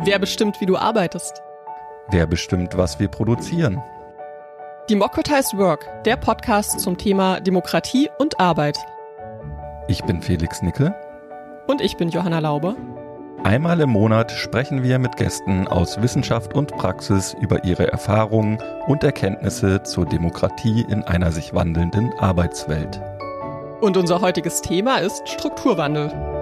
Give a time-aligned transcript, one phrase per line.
[0.00, 1.42] Wer bestimmt, wie du arbeitest?
[2.08, 3.82] Wer bestimmt, was wir produzieren?
[4.88, 8.78] Democratized Work, der Podcast zum Thema Demokratie und Arbeit.
[9.88, 10.94] Ich bin Felix Nickel.
[11.66, 12.76] Und ich bin Johanna Laube.
[13.44, 19.04] Einmal im Monat sprechen wir mit Gästen aus Wissenschaft und Praxis über ihre Erfahrungen und
[19.04, 23.00] Erkenntnisse zur Demokratie in einer sich wandelnden Arbeitswelt.
[23.80, 26.37] Und unser heutiges Thema ist Strukturwandel.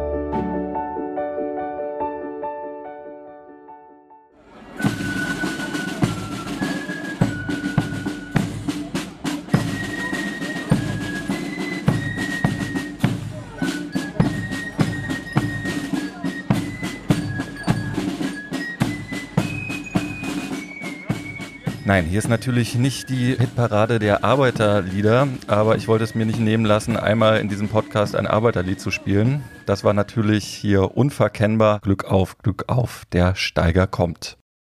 [21.96, 26.38] Nein, hier ist natürlich nicht die Hitparade der Arbeiterlieder, aber ich wollte es mir nicht
[26.38, 29.42] nehmen lassen, einmal in diesem Podcast ein Arbeiterlied zu spielen.
[29.64, 34.36] Das war natürlich hier unverkennbar Glück auf, Glück auf, der Steiger kommt.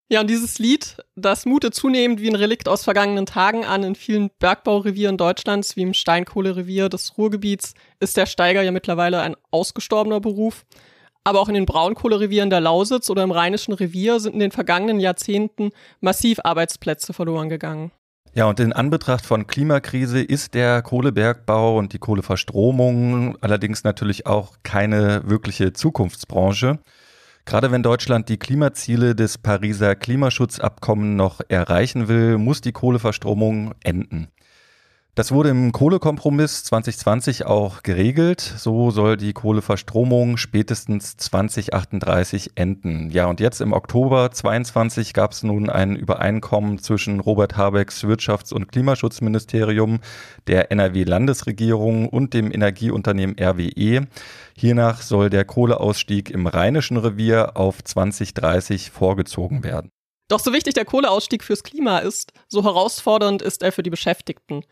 [0.08, 3.82] Ja, und dieses Lied, das mutet zunehmend wie ein Relikt aus vergangenen Tagen an.
[3.82, 9.34] In vielen Bergbaurevieren Deutschlands, wie im Steinkohlerevier des Ruhrgebiets, ist der Steiger ja mittlerweile ein
[9.50, 10.64] ausgestorbener Beruf.
[11.28, 14.98] Aber auch in den Braunkohlerevieren der Lausitz oder im Rheinischen Revier sind in den vergangenen
[14.98, 17.92] Jahrzehnten massiv Arbeitsplätze verloren gegangen.
[18.32, 24.54] Ja, und in Anbetracht von Klimakrise ist der Kohlebergbau und die Kohleverstromung allerdings natürlich auch
[24.62, 26.78] keine wirkliche Zukunftsbranche.
[27.44, 34.28] Gerade wenn Deutschland die Klimaziele des Pariser Klimaschutzabkommens noch erreichen will, muss die Kohleverstromung enden.
[35.18, 38.40] Das wurde im Kohlekompromiss 2020 auch geregelt.
[38.40, 43.10] So soll die Kohleverstromung spätestens 2038 enden.
[43.10, 48.54] Ja, und jetzt im Oktober 22 gab es nun ein Übereinkommen zwischen Robert Habecks Wirtschafts-
[48.54, 49.98] und Klimaschutzministerium,
[50.46, 54.06] der NRW-Landesregierung und dem Energieunternehmen RWE.
[54.56, 59.90] Hiernach soll der Kohleausstieg im Rheinischen Revier auf 2030 vorgezogen werden.
[60.28, 64.62] Doch so wichtig der Kohleausstieg fürs Klima ist, so herausfordernd ist er für die Beschäftigten.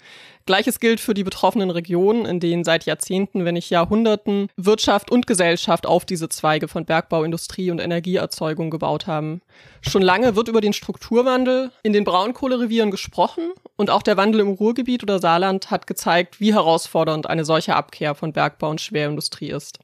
[0.45, 5.27] Gleiches gilt für die betroffenen Regionen, in denen seit Jahrzehnten, wenn nicht Jahrhunderten, Wirtschaft und
[5.27, 9.41] Gesellschaft auf diese Zweige von Bergbau, Industrie und Energieerzeugung gebaut haben.
[9.81, 14.51] Schon lange wird über den Strukturwandel in den Braunkohlerevieren gesprochen und auch der Wandel im
[14.51, 19.79] Ruhrgebiet oder Saarland hat gezeigt, wie herausfordernd eine solche Abkehr von Bergbau und Schwerindustrie ist.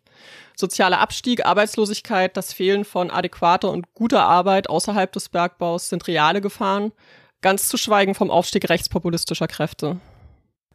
[0.57, 6.41] Sozialer Abstieg, Arbeitslosigkeit, das Fehlen von adäquater und guter Arbeit außerhalb des Bergbaus sind reale
[6.41, 6.93] Gefahren,
[7.41, 9.97] ganz zu schweigen vom Aufstieg rechtspopulistischer Kräfte.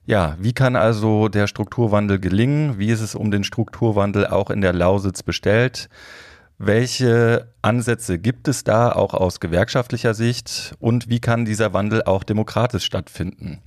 [0.05, 2.79] Ja, wie kann also der Strukturwandel gelingen?
[2.79, 5.89] Wie ist es um den Strukturwandel auch in der Lausitz bestellt?
[6.57, 10.75] Welche Ansätze gibt es da auch aus gewerkschaftlicher Sicht?
[10.79, 13.61] Und wie kann dieser Wandel auch demokratisch stattfinden?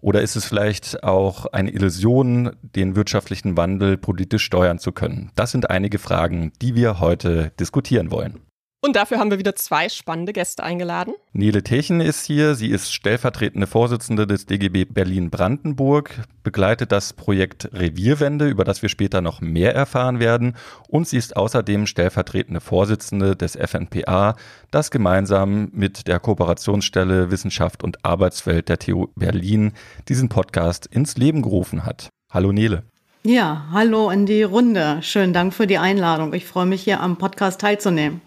[0.00, 5.32] Oder ist es vielleicht auch eine Illusion, den wirtschaftlichen Wandel politisch steuern zu können?
[5.34, 8.40] Das sind einige Fragen, die wir heute diskutieren wollen.
[8.80, 11.14] Und dafür haben wir wieder zwei spannende Gäste eingeladen.
[11.32, 12.54] Nele Techen ist hier.
[12.54, 19.20] Sie ist stellvertretende Vorsitzende des DGB Berlin-Brandenburg, begleitet das Projekt Revierwende, über das wir später
[19.20, 20.54] noch mehr erfahren werden.
[20.86, 24.36] Und sie ist außerdem stellvertretende Vorsitzende des FNPA,
[24.70, 29.72] das gemeinsam mit der Kooperationsstelle Wissenschaft und Arbeitswelt der TU Berlin
[30.08, 32.10] diesen Podcast ins Leben gerufen hat.
[32.30, 32.84] Hallo Nele.
[33.24, 34.98] Ja, hallo in die Runde.
[35.02, 36.32] Schönen Dank für die Einladung.
[36.32, 38.20] Ich freue mich hier am Podcast teilzunehmen.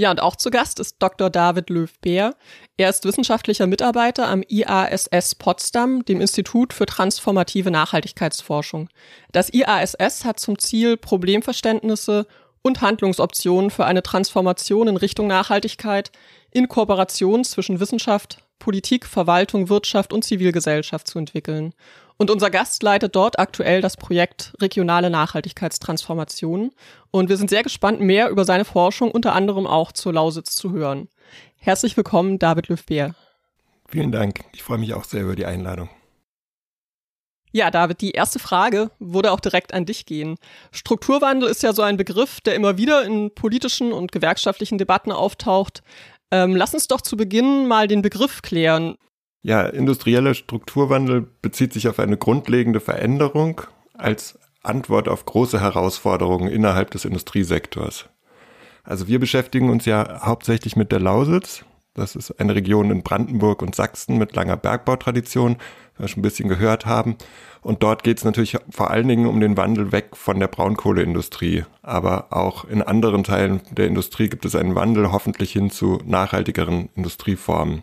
[0.00, 1.28] Ja, und auch zu Gast ist Dr.
[1.28, 2.34] David Löw-Beer.
[2.78, 8.88] Er ist wissenschaftlicher Mitarbeiter am IASS Potsdam, dem Institut für transformative Nachhaltigkeitsforschung.
[9.30, 12.26] Das IASS hat zum Ziel, Problemverständnisse
[12.62, 16.10] und Handlungsoptionen für eine Transformation in Richtung Nachhaltigkeit
[16.50, 21.74] in Kooperation zwischen Wissenschaft, Politik, Verwaltung, Wirtschaft und Zivilgesellschaft zu entwickeln.
[22.20, 26.70] Und unser Gast leitet dort aktuell das Projekt Regionale Nachhaltigkeitstransformation.
[27.10, 30.70] Und wir sind sehr gespannt, mehr über seine Forschung unter anderem auch zur Lausitz zu
[30.70, 31.08] hören.
[31.56, 33.14] Herzlich willkommen, David Löw-Beer.
[33.88, 34.44] Vielen Dank.
[34.52, 35.88] Ich freue mich auch sehr über die Einladung.
[37.52, 40.36] Ja, David, die erste Frage würde auch direkt an dich gehen.
[40.72, 45.82] Strukturwandel ist ja so ein Begriff, der immer wieder in politischen und gewerkschaftlichen Debatten auftaucht.
[46.30, 48.98] Ähm, lass uns doch zu Beginn mal den Begriff klären.
[49.42, 53.62] Ja, industrieller Strukturwandel bezieht sich auf eine grundlegende Veränderung
[53.94, 58.06] als Antwort auf große Herausforderungen innerhalb des Industriesektors.
[58.84, 61.64] Also wir beschäftigen uns ja hauptsächlich mit der Lausitz.
[61.94, 65.56] Das ist eine Region in Brandenburg und Sachsen mit langer Bergbautradition,
[65.96, 67.16] wie wir schon ein bisschen gehört haben.
[67.62, 71.64] Und dort geht es natürlich vor allen Dingen um den Wandel weg von der Braunkohleindustrie.
[71.82, 76.90] Aber auch in anderen Teilen der Industrie gibt es einen Wandel hoffentlich hin zu nachhaltigeren
[76.94, 77.82] Industrieformen.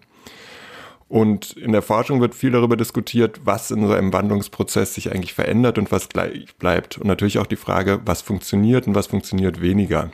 [1.10, 5.34] Und in der Forschung wird viel darüber diskutiert, was in so einem Wandlungsprozess sich eigentlich
[5.34, 6.98] verändert und was gleich bleibt.
[6.98, 10.12] Und natürlich auch die Frage, was funktioniert und was funktioniert weniger.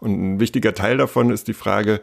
[0.00, 2.00] Und ein wichtiger Teil davon ist die Frage,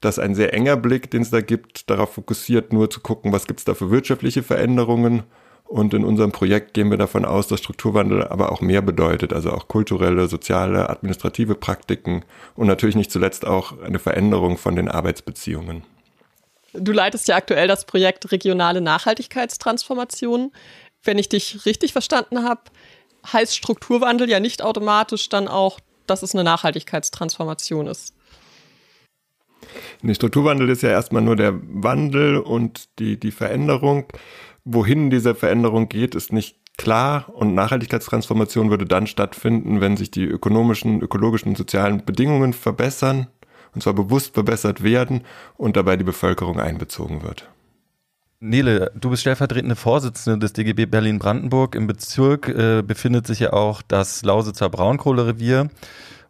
[0.00, 3.46] dass ein sehr enger Blick, den es da gibt, darauf fokussiert, nur zu gucken, was
[3.46, 5.24] gibt es da für wirtschaftliche Veränderungen.
[5.64, 9.50] Und in unserem Projekt gehen wir davon aus, dass Strukturwandel aber auch mehr bedeutet, also
[9.50, 12.24] auch kulturelle, soziale, administrative Praktiken
[12.54, 15.82] und natürlich nicht zuletzt auch eine Veränderung von den Arbeitsbeziehungen.
[16.78, 20.52] Du leitest ja aktuell das Projekt Regionale Nachhaltigkeitstransformation.
[21.02, 22.62] Wenn ich dich richtig verstanden habe,
[23.32, 28.14] heißt Strukturwandel ja nicht automatisch dann auch, dass es eine Nachhaltigkeitstransformation ist.
[30.02, 34.06] Der Strukturwandel ist ja erstmal nur der Wandel und die, die Veränderung.
[34.64, 40.24] Wohin diese Veränderung geht, ist nicht klar und Nachhaltigkeitstransformation würde dann stattfinden, wenn sich die
[40.24, 43.28] ökonomischen, ökologischen und sozialen Bedingungen verbessern
[43.76, 45.20] und zwar bewusst verbessert werden
[45.56, 47.48] und dabei die Bevölkerung einbezogen wird.
[48.40, 51.74] Nele, du bist stellvertretende Vorsitzende des DGB Berlin-Brandenburg.
[51.74, 55.68] Im Bezirk äh, befindet sich ja auch das Lausitzer Braunkohlerevier.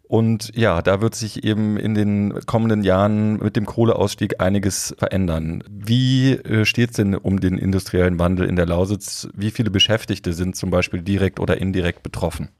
[0.09, 5.65] Und ja, da wird sich eben in den kommenden Jahren mit dem Kohleausstieg einiges verändern.
[5.69, 9.29] Wie äh, steht es denn um den industriellen Wandel in der Lausitz?
[9.35, 12.51] Wie viele Beschäftigte sind zum Beispiel direkt oder indirekt betroffen?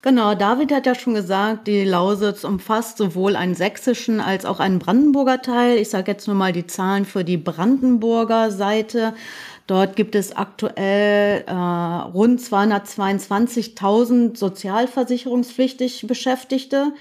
[0.00, 4.78] Genau, David hat ja schon gesagt, die Lausitz umfasst sowohl einen sächsischen als auch einen
[4.78, 5.76] Brandenburger Teil.
[5.76, 9.14] Ich sage jetzt nur mal die Zahlen für die Brandenburger Seite.
[9.66, 16.92] Dort gibt es aktuell äh, rund 222.000 sozialversicherungspflichtig Beschäftigte,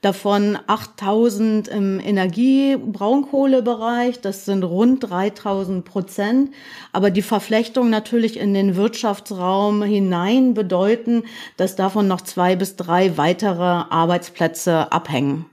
[0.00, 6.50] davon 8.000 im Energie-Braunkohlebereich, das sind rund 3.000 Prozent.
[6.92, 11.24] Aber die Verflechtung natürlich in den Wirtschaftsraum hinein bedeuten,
[11.56, 15.46] dass davon noch zwei bis drei weitere Arbeitsplätze abhängen.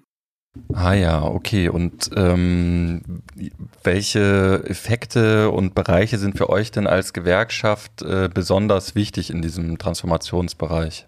[0.74, 1.70] Ah ja, okay.
[1.70, 3.02] Und ähm,
[3.84, 9.80] welche Effekte und Bereiche sind für euch denn als Gewerkschaft äh, besonders wichtig in diesem
[9.80, 11.08] Transformationsbereich?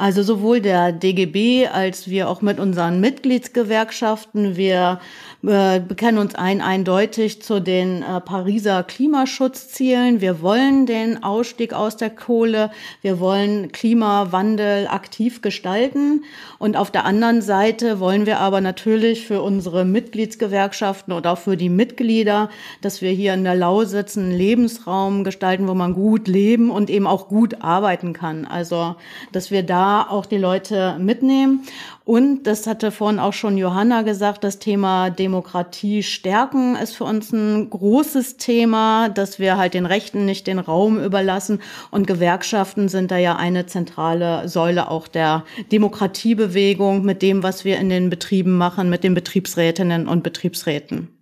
[0.00, 4.56] Also sowohl der DGB als wir auch mit unseren Mitgliedsgewerkschaften.
[4.56, 5.00] Wir
[5.46, 10.20] äh, bekennen uns ein eindeutig zu den äh, Pariser Klimaschutzzielen.
[10.20, 12.72] Wir wollen den Ausstieg aus der Kohle.
[13.02, 16.24] Wir wollen Klimawandel aktiv gestalten.
[16.58, 21.56] Und auf der anderen Seite wollen wir aber natürlich für unsere Mitgliedsgewerkschaften und auch für
[21.56, 22.50] die Mitglieder,
[22.80, 27.06] dass wir hier in der Lausitz einen Lebensraum gestalten, wo man gut leben und eben
[27.06, 28.44] auch gut arbeiten kann.
[28.44, 28.96] Also,
[29.30, 31.64] dass wir da auch die Leute mitnehmen.
[32.08, 37.32] Und das hatte vorhin auch schon Johanna gesagt, das Thema Demokratie stärken ist für uns
[37.34, 41.60] ein großes Thema, dass wir halt den Rechten nicht den Raum überlassen.
[41.90, 47.76] Und Gewerkschaften sind da ja eine zentrale Säule auch der Demokratiebewegung mit dem, was wir
[47.76, 51.17] in den Betrieben machen, mit den Betriebsrätinnen und Betriebsräten.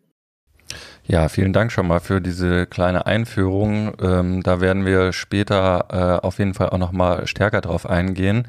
[1.09, 3.93] Ja, vielen Dank schon mal für diese kleine Einführung.
[4.01, 5.87] Ähm, da werden wir später
[6.21, 8.49] äh, auf jeden Fall auch noch mal stärker drauf eingehen.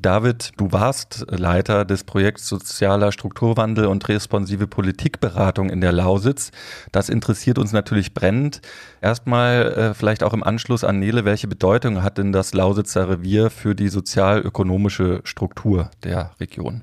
[0.00, 6.50] David, du warst Leiter des Projekts Sozialer Strukturwandel und responsive Politikberatung in der Lausitz.
[6.92, 8.62] Das interessiert uns natürlich brennend.
[9.02, 13.50] Erstmal äh, vielleicht auch im Anschluss an Nele, welche Bedeutung hat denn das Lausitzer Revier
[13.50, 16.82] für die sozial-ökonomische Struktur der Region?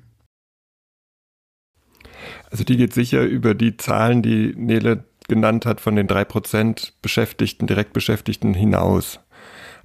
[2.51, 6.93] Also die geht sicher über die Zahlen, die Nele genannt hat, von den drei Prozent
[7.01, 9.19] Beschäftigten, Direktbeschäftigten hinaus.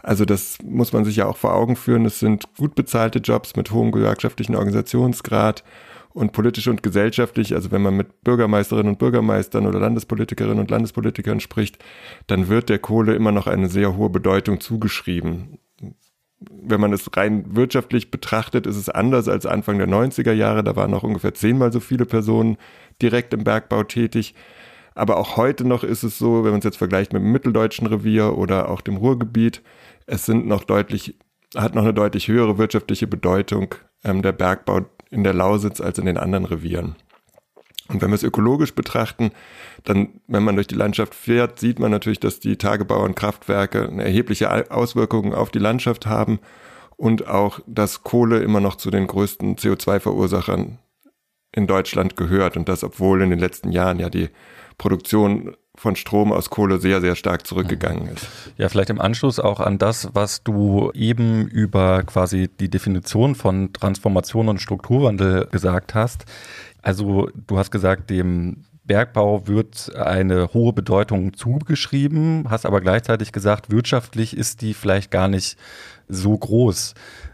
[0.02, 2.04] Also das muss man sich ja auch vor Augen führen.
[2.04, 5.64] Es sind gut bezahlte Jobs mit hohem gewerkschaftlichen Organisationsgrad
[6.12, 11.40] und politisch und gesellschaftlich, also wenn man mit Bürgermeisterinnen und Bürgermeistern oder Landespolitikerinnen und Landespolitikern
[11.40, 11.82] spricht,
[12.26, 15.58] dann wird der Kohle immer noch eine sehr hohe Bedeutung zugeschrieben
[16.40, 20.64] wenn man es rein wirtschaftlich betrachtet, ist es anders als Anfang der 90er Jahre.
[20.64, 22.56] Da waren noch ungefähr zehnmal so viele Personen
[23.00, 24.34] direkt im Bergbau tätig.
[24.94, 27.86] Aber auch heute noch ist es so, wenn man es jetzt vergleicht mit dem mitteldeutschen
[27.86, 29.62] Revier oder auch dem Ruhrgebiet,
[30.06, 31.16] es sind noch deutlich,
[31.56, 33.74] hat noch eine deutlich höhere wirtschaftliche Bedeutung
[34.04, 36.96] ähm, der Bergbau in der Lausitz als in den anderen Revieren.
[37.88, 39.30] Und wenn wir es ökologisch betrachten,
[39.84, 44.70] dann, wenn man durch die Landschaft fährt, sieht man natürlich, dass die Tagebauernkraftwerke eine erhebliche
[44.70, 46.38] Auswirkungen auf die Landschaft haben
[46.96, 50.78] und auch, dass Kohle immer noch zu den größten CO2-Verursachern
[51.52, 54.30] in Deutschland gehört und das, obwohl in den letzten Jahren ja die
[54.78, 58.26] Produktion von Strom aus Kohle sehr, sehr stark zurückgegangen ist.
[58.56, 63.72] Ja, vielleicht im Anschluss auch an das, was du eben über quasi die Definition von
[63.72, 66.26] Transformation und Strukturwandel gesagt hast.
[66.84, 73.70] Also du hast gesagt, dem Bergbau wird eine hohe Bedeutung zugeschrieben, hast aber gleichzeitig gesagt,
[73.70, 75.56] wirtschaftlich ist die vielleicht gar nicht
[76.08, 76.92] so groß.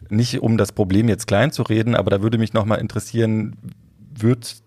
[0.09, 3.57] Nicht um das Problem jetzt klein zu reden, aber da würde mich nochmal interessieren,
[4.17, 4.63] wird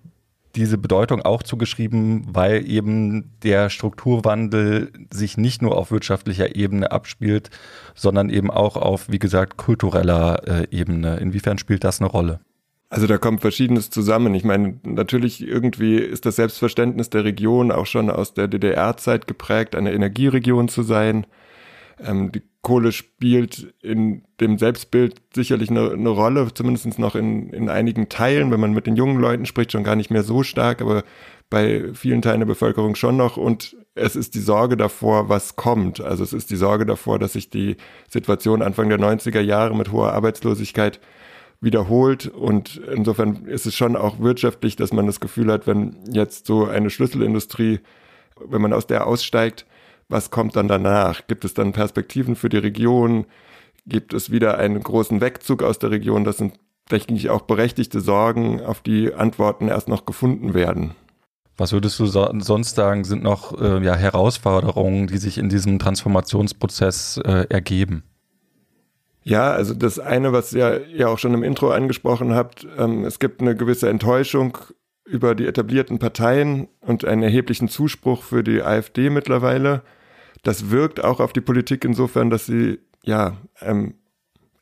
[0.57, 7.51] diese Bedeutung auch zugeschrieben, weil eben der Strukturwandel sich nicht nur auf wirtschaftlicher Ebene abspielt,
[7.95, 11.15] sondern eben auch auf, wie gesagt, kultureller äh, Ebene.
[11.15, 12.41] Inwiefern spielt das eine Rolle?
[12.93, 14.35] Also da kommt Verschiedenes zusammen.
[14.35, 19.75] Ich meine, natürlich irgendwie ist das Selbstverständnis der Region auch schon aus der DDR-Zeit geprägt,
[19.75, 21.25] eine Energieregion zu sein.
[21.99, 27.67] Ähm, die Kohle spielt in dem Selbstbild sicherlich eine, eine Rolle, zumindest noch in, in
[27.67, 30.79] einigen Teilen, wenn man mit den jungen Leuten spricht, schon gar nicht mehr so stark,
[30.79, 31.03] aber
[31.49, 33.37] bei vielen Teilen der Bevölkerung schon noch.
[33.37, 35.99] Und es ist die Sorge davor, was kommt.
[35.99, 39.91] Also es ist die Sorge davor, dass sich die Situation Anfang der 90er Jahre mit
[39.91, 40.99] hoher Arbeitslosigkeit
[41.63, 42.27] wiederholt.
[42.27, 46.65] Und insofern ist es schon auch wirtschaftlich, dass man das Gefühl hat, wenn jetzt so
[46.65, 47.79] eine Schlüsselindustrie,
[48.45, 49.65] wenn man aus der aussteigt,
[50.09, 51.25] was kommt dann danach?
[51.27, 53.25] Gibt es dann Perspektiven für die Region?
[53.85, 56.23] Gibt es wieder einen großen Wegzug aus der Region?
[56.23, 56.59] Das sind,
[56.91, 60.95] denke ich, auch berechtigte Sorgen, auf die Antworten erst noch gefunden werden.
[61.55, 65.79] Was würdest du so, sonst sagen, sind noch äh, ja, Herausforderungen, die sich in diesem
[65.79, 68.03] Transformationsprozess äh, ergeben?
[69.23, 73.19] Ja, also das eine, was ihr ja auch schon im Intro angesprochen habt, ähm, es
[73.19, 74.57] gibt eine gewisse Enttäuschung
[75.05, 79.81] über die etablierten Parteien und einen erheblichen Zuspruch für die AfD mittlerweile.
[80.43, 83.95] Das wirkt auch auf die Politik insofern, dass sie ja ähm,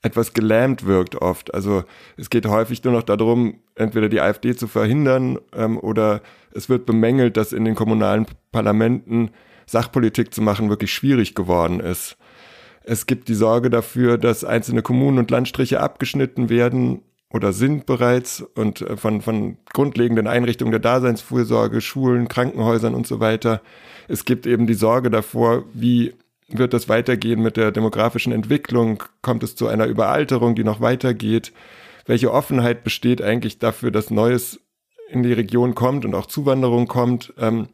[0.03, 1.53] etwas gelähmt wirkt oft.
[1.53, 1.83] Also
[2.17, 6.21] es geht häufig nur noch darum, entweder die AfD zu verhindern ähm, oder
[6.53, 9.31] es wird bemängelt, dass in den kommunalen Parlamenten
[9.65, 12.17] Sachpolitik zu machen wirklich schwierig geworden ist.
[12.83, 18.41] Es gibt die Sorge dafür, dass einzelne Kommunen und Landstriche abgeschnitten werden oder sind bereits
[18.41, 23.61] und äh, von, von grundlegenden Einrichtungen der Daseinsfürsorge, Schulen, Krankenhäusern und so weiter.
[24.07, 26.13] Es gibt eben die Sorge davor, wie
[26.49, 29.03] wird das weitergehen mit der demografischen Entwicklung?
[29.21, 31.53] Kommt es zu einer Überalterung, die noch weitergeht?
[32.05, 34.59] Welche Offenheit besteht eigentlich dafür, dass Neues
[35.09, 37.33] in die Region kommt und auch Zuwanderung kommt?
[37.37, 37.69] Ähm,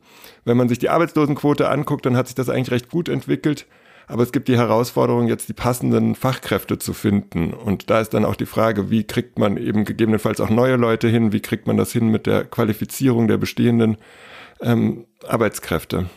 [0.45, 3.65] wenn man sich die Arbeitslosenquote anguckt, dann hat sich das eigentlich recht gut entwickelt.
[4.07, 7.53] Aber es gibt die Herausforderung, jetzt die passenden Fachkräfte zu finden.
[7.53, 11.09] Und da ist dann auch die Frage, wie kriegt man eben gegebenenfalls auch neue Leute
[11.09, 11.33] hin?
[11.33, 13.97] Wie kriegt man das hin mit der Qualifizierung der bestehenden
[14.61, 16.09] ähm, Arbeitskräfte?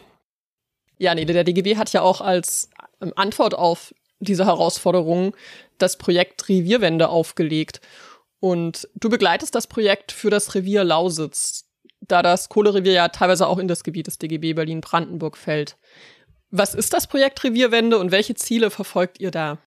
[0.99, 2.71] Ja, nee, der DGB hat ja auch als
[3.01, 5.33] ähm, Antwort auf diese Herausforderungen
[5.79, 7.81] das Projekt Revierwende aufgelegt.
[8.39, 11.67] Und du begleitest das Projekt für das Revier Lausitz,
[12.01, 15.77] da das Kohlerevier ja teilweise auch in das Gebiet des DGB Berlin-Brandenburg fällt.
[16.53, 19.59] Was ist das Projekt Revierwende und welche Ziele verfolgt ihr da?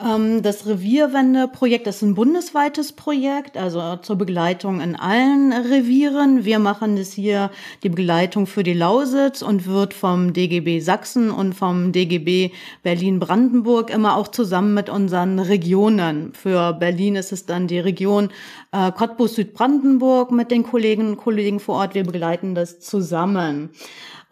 [0.00, 6.46] Ähm, das Revierwende-Projekt ist ein bundesweites Projekt, also zur Begleitung in allen Revieren.
[6.46, 7.50] Wir machen das hier
[7.82, 12.50] die Begleitung für die Lausitz und wird vom DGB Sachsen und vom DGB
[12.82, 16.32] Berlin-Brandenburg immer auch zusammen mit unseren Regionen.
[16.32, 18.30] Für Berlin ist es dann die Region
[18.72, 21.94] äh, Cottbus-Südbrandenburg mit den Kolleginnen und Kollegen vor Ort.
[21.94, 23.68] Wir begleiten das zusammen.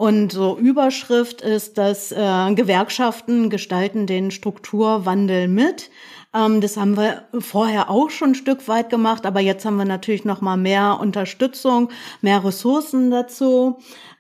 [0.01, 5.91] Und so Überschrift ist, dass äh, Gewerkschaften gestalten den Strukturwandel mit.
[6.33, 9.85] Ähm, das haben wir vorher auch schon ein Stück weit gemacht, aber jetzt haben wir
[9.85, 11.91] natürlich noch mal mehr Unterstützung,
[12.23, 13.77] mehr Ressourcen dazu.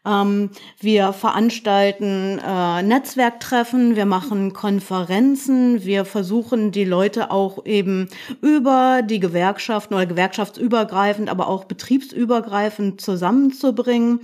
[0.07, 0.49] Ähm,
[0.81, 8.09] wir veranstalten äh, Netzwerktreffen, wir machen Konferenzen, wir versuchen die Leute auch eben
[8.41, 14.21] über die Gewerkschaften oder gewerkschaftsübergreifend, aber auch betriebsübergreifend zusammenzubringen.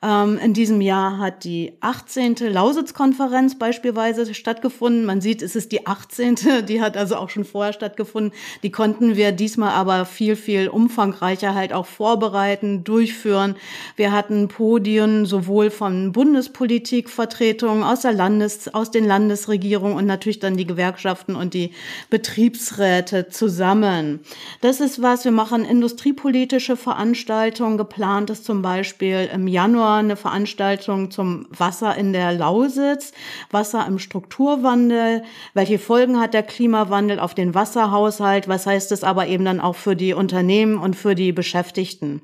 [0.00, 2.36] Ähm, in diesem Jahr hat die 18.
[2.48, 5.04] Lausitz-Konferenz beispielsweise stattgefunden.
[5.04, 6.36] Man sieht, es ist die 18.
[6.66, 8.32] Die hat also auch schon vorher stattgefunden.
[8.62, 13.56] Die konnten wir diesmal aber viel, viel umfangreicher halt auch vorbereiten, durchführen.
[13.96, 20.56] Wir hatten Podien sowohl von Bundespolitikvertretungen aus der Landes, aus den Landesregierungen und natürlich dann
[20.56, 21.72] die Gewerkschaften und die
[22.10, 24.20] Betriebsräte zusammen.
[24.60, 27.78] Das ist was, wir machen industriepolitische Veranstaltungen.
[27.78, 33.12] Geplant ist zum Beispiel im Januar eine Veranstaltung zum Wasser in der Lausitz,
[33.50, 35.22] Wasser im Strukturwandel.
[35.54, 38.48] Welche Folgen hat der Klimawandel auf den Wasserhaushalt?
[38.48, 42.22] Was heißt es aber eben dann auch für die Unternehmen und für die Beschäftigten?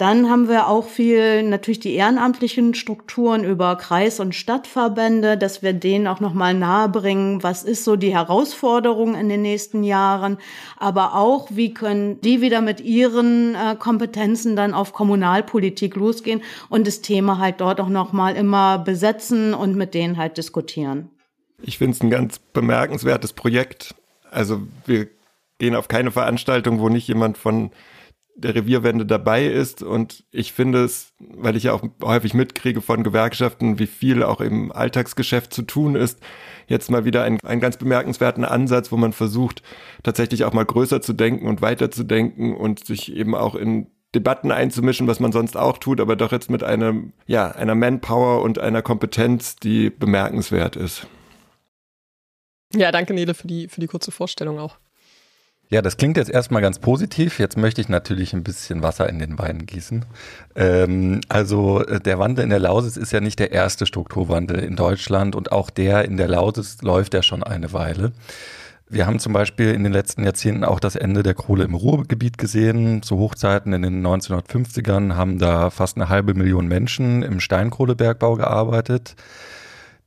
[0.00, 5.74] Dann haben wir auch viel natürlich die ehrenamtlichen Strukturen über Kreis- und Stadtverbände, dass wir
[5.74, 10.38] denen auch nochmal nahebringen, was ist so die Herausforderung in den nächsten Jahren,
[10.78, 16.40] aber auch, wie können die wieder mit ihren äh, Kompetenzen dann auf Kommunalpolitik losgehen
[16.70, 21.10] und das Thema halt dort auch nochmal immer besetzen und mit denen halt diskutieren.
[21.60, 23.94] Ich finde es ein ganz bemerkenswertes Projekt.
[24.30, 25.08] Also wir
[25.58, 27.70] gehen auf keine Veranstaltung, wo nicht jemand von
[28.36, 29.82] der Revierwende dabei ist.
[29.82, 34.40] Und ich finde es, weil ich ja auch häufig mitkriege von Gewerkschaften, wie viel auch
[34.40, 36.20] im Alltagsgeschäft zu tun ist,
[36.66, 39.62] jetzt mal wieder einen, einen ganz bemerkenswerten Ansatz, wo man versucht,
[40.02, 43.88] tatsächlich auch mal größer zu denken und weiter zu denken und sich eben auch in
[44.14, 48.42] Debatten einzumischen, was man sonst auch tut, aber doch jetzt mit einem, ja, einer Manpower
[48.42, 51.06] und einer Kompetenz, die bemerkenswert ist.
[52.74, 54.78] Ja, danke Nele für die, für die kurze Vorstellung auch.
[55.72, 57.38] Ja, das klingt jetzt erstmal ganz positiv.
[57.38, 60.04] Jetzt möchte ich natürlich ein bisschen Wasser in den Wein gießen.
[60.56, 64.74] Ähm, also äh, der Wandel in der Lausitz ist ja nicht der erste Strukturwandel in
[64.74, 68.10] Deutschland und auch der in der Lausitz läuft ja schon eine Weile.
[68.88, 72.36] Wir haben zum Beispiel in den letzten Jahrzehnten auch das Ende der Kohle im Ruhrgebiet
[72.36, 73.04] gesehen.
[73.04, 79.14] Zu Hochzeiten in den 1950ern haben da fast eine halbe Million Menschen im Steinkohlebergbau gearbeitet.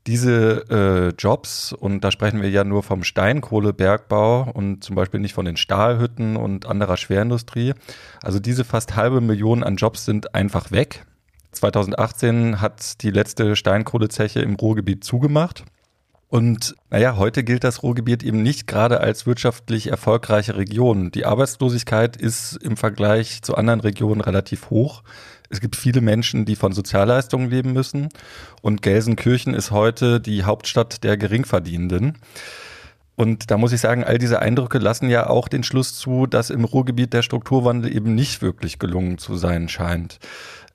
[0.05, 5.33] Diese äh, Jobs, und da sprechen wir ja nur vom Steinkohlebergbau und zum Beispiel nicht
[5.33, 7.74] von den Stahlhütten und anderer Schwerindustrie.
[8.22, 11.05] Also diese fast halbe Million an Jobs sind einfach weg.
[11.53, 15.63] 2018 hat die letzte Steinkohlezeche im Ruhrgebiet zugemacht.
[16.33, 21.12] Und naja, heute gilt das Ruhrgebiet eben nicht gerade als wirtschaftlich erfolgreiche Region.
[21.12, 25.03] Die Arbeitslosigkeit ist im Vergleich zu anderen Regionen relativ hoch.
[25.53, 28.10] Es gibt viele Menschen, die von Sozialleistungen leben müssen.
[28.63, 32.17] Und Gelsenkirchen ist heute die Hauptstadt der Geringverdienenden.
[33.15, 36.50] Und da muss ich sagen, all diese Eindrücke lassen ja auch den Schluss zu, dass
[36.50, 40.17] im Ruhrgebiet der Strukturwandel eben nicht wirklich gelungen zu sein scheint.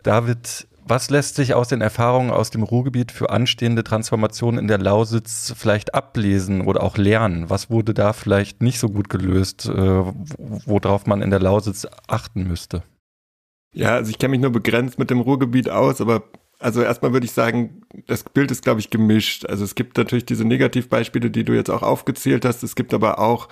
[0.05, 4.79] David, was lässt sich aus den Erfahrungen aus dem Ruhrgebiet für anstehende Transformationen in der
[4.79, 7.51] Lausitz vielleicht ablesen oder auch lernen?
[7.51, 10.05] Was wurde da vielleicht nicht so gut gelöst, äh,
[10.39, 12.85] worauf man in der Lausitz achten müsste?
[13.79, 16.25] Ja, also ich kenne mich nur begrenzt mit dem Ruhrgebiet aus, aber
[16.59, 19.47] also erstmal würde ich sagen, das Bild ist, glaube ich, gemischt.
[19.47, 22.65] Also es gibt natürlich diese Negativbeispiele, die du jetzt auch aufgezählt hast.
[22.65, 23.49] Es gibt aber auch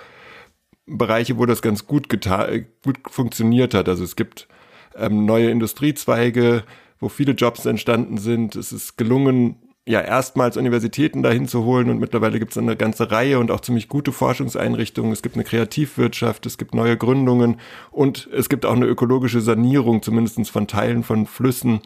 [0.85, 3.87] Bereiche, wo das ganz gut, getan, gut funktioniert hat.
[3.87, 4.49] Also es gibt
[4.97, 6.65] ähm, neue Industriezweige,
[6.99, 8.57] wo viele Jobs entstanden sind.
[8.57, 9.55] Es ist gelungen,
[9.87, 13.61] ja, erstmals Universitäten dahin zu holen und mittlerweile gibt es eine ganze Reihe und auch
[13.61, 15.13] ziemlich gute Forschungseinrichtungen.
[15.13, 20.03] Es gibt eine Kreativwirtschaft, es gibt neue Gründungen und es gibt auch eine ökologische Sanierung,
[20.03, 21.79] zumindest von Teilen von Flüssen,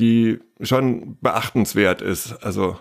[0.00, 2.32] die schon beachtenswert ist.
[2.42, 2.76] Also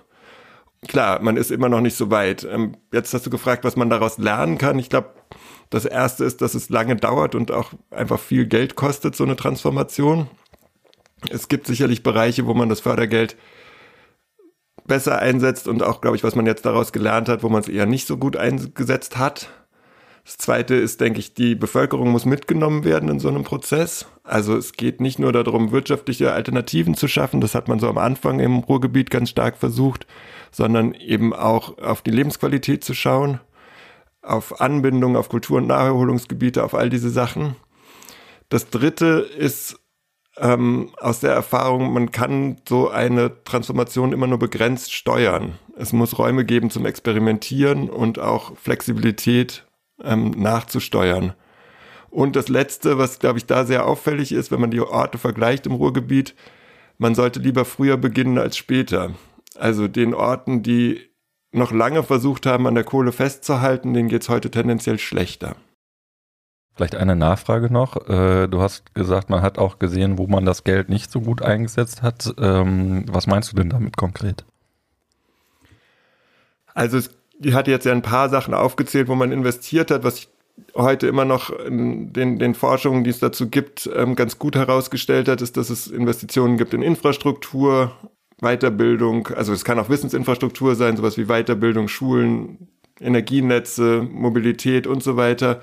[0.87, 2.43] klar, man ist immer noch nicht so weit.
[2.43, 4.79] Ähm, jetzt hast du gefragt, was man daraus lernen kann.
[4.79, 5.13] Ich glaube,
[5.69, 9.35] das erste ist, dass es lange dauert und auch einfach viel Geld kostet, so eine
[9.35, 10.27] Transformation.
[11.29, 13.37] Es gibt sicherlich Bereiche, wo man das Fördergeld
[14.89, 17.69] besser einsetzt und auch, glaube ich, was man jetzt daraus gelernt hat, wo man es
[17.69, 19.49] eher nicht so gut eingesetzt hat.
[20.25, 24.05] Das zweite ist, denke ich, die Bevölkerung muss mitgenommen werden in so einem Prozess.
[24.23, 27.97] Also es geht nicht nur darum, wirtschaftliche Alternativen zu schaffen, das hat man so am
[27.97, 30.05] Anfang im Ruhrgebiet ganz stark versucht,
[30.51, 33.39] sondern eben auch auf die Lebensqualität zu schauen,
[34.21, 37.55] auf Anbindung, auf Kultur- und Naherholungsgebiete, auf all diese Sachen.
[38.49, 39.79] Das dritte ist
[40.39, 45.59] ähm, aus der Erfahrung, man kann so eine Transformation immer nur begrenzt steuern.
[45.77, 49.65] Es muss Räume geben zum Experimentieren und auch Flexibilität
[50.03, 51.33] ähm, nachzusteuern.
[52.09, 55.67] Und das Letzte, was, glaube ich, da sehr auffällig ist, wenn man die Orte vergleicht
[55.67, 56.35] im Ruhrgebiet,
[56.97, 59.13] man sollte lieber früher beginnen als später.
[59.55, 61.09] Also den Orten, die
[61.51, 65.55] noch lange versucht haben, an der Kohle festzuhalten, denen geht es heute tendenziell schlechter.
[66.79, 68.07] Vielleicht eine Nachfrage noch.
[68.07, 71.41] Äh, du hast gesagt, man hat auch gesehen, wo man das Geld nicht so gut
[71.41, 72.33] eingesetzt hat.
[72.39, 74.45] Ähm, was meinst du denn damit konkret?
[76.73, 77.09] Also es
[77.51, 80.29] hat jetzt ja ein paar Sachen aufgezählt, wo man investiert hat, was ich
[80.73, 85.27] heute immer noch in den, den Forschungen, die es dazu gibt, ähm, ganz gut herausgestellt
[85.27, 87.91] hat, ist, dass es Investitionen gibt in Infrastruktur,
[88.39, 92.69] Weiterbildung, also es kann auch Wissensinfrastruktur sein, sowas wie Weiterbildung, Schulen,
[93.01, 95.59] Energienetze, Mobilität und so weiter.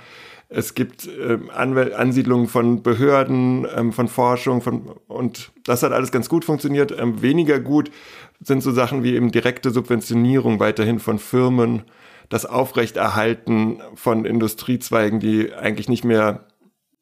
[0.49, 6.29] Es gibt ähm, Ansiedlungen von Behörden, ähm, von Forschung, von, und das hat alles ganz
[6.29, 6.97] gut funktioniert.
[6.97, 7.91] Ähm, weniger gut
[8.41, 11.83] sind so Sachen wie eben direkte Subventionierung weiterhin von Firmen,
[12.29, 16.47] das Aufrechterhalten von Industriezweigen, die eigentlich nicht mehr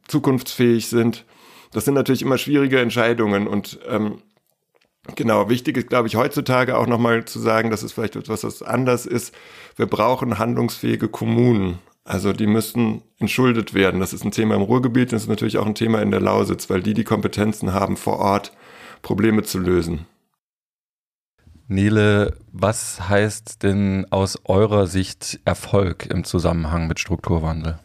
[0.09, 1.25] zukunftsfähig sind.
[1.73, 4.19] Das sind natürlich immer schwierige Entscheidungen und ähm,
[5.17, 8.63] Genau, wichtig ist, glaube ich, heutzutage auch nochmal zu sagen, dass es vielleicht etwas, was
[8.63, 9.35] anders ist.
[9.77, 11.79] Wir brauchen handlungsfähige Kommunen.
[12.05, 14.01] Also die müssten entschuldet werden.
[14.01, 16.69] Das ist ein Thema im Ruhrgebiet, das ist natürlich auch ein Thema in der Lausitz,
[16.69, 18.53] weil die die Kompetenzen haben, vor Ort
[19.01, 20.07] Probleme zu lösen.
[21.67, 27.79] Nele, was heißt denn aus eurer Sicht Erfolg im Zusammenhang mit Strukturwandel?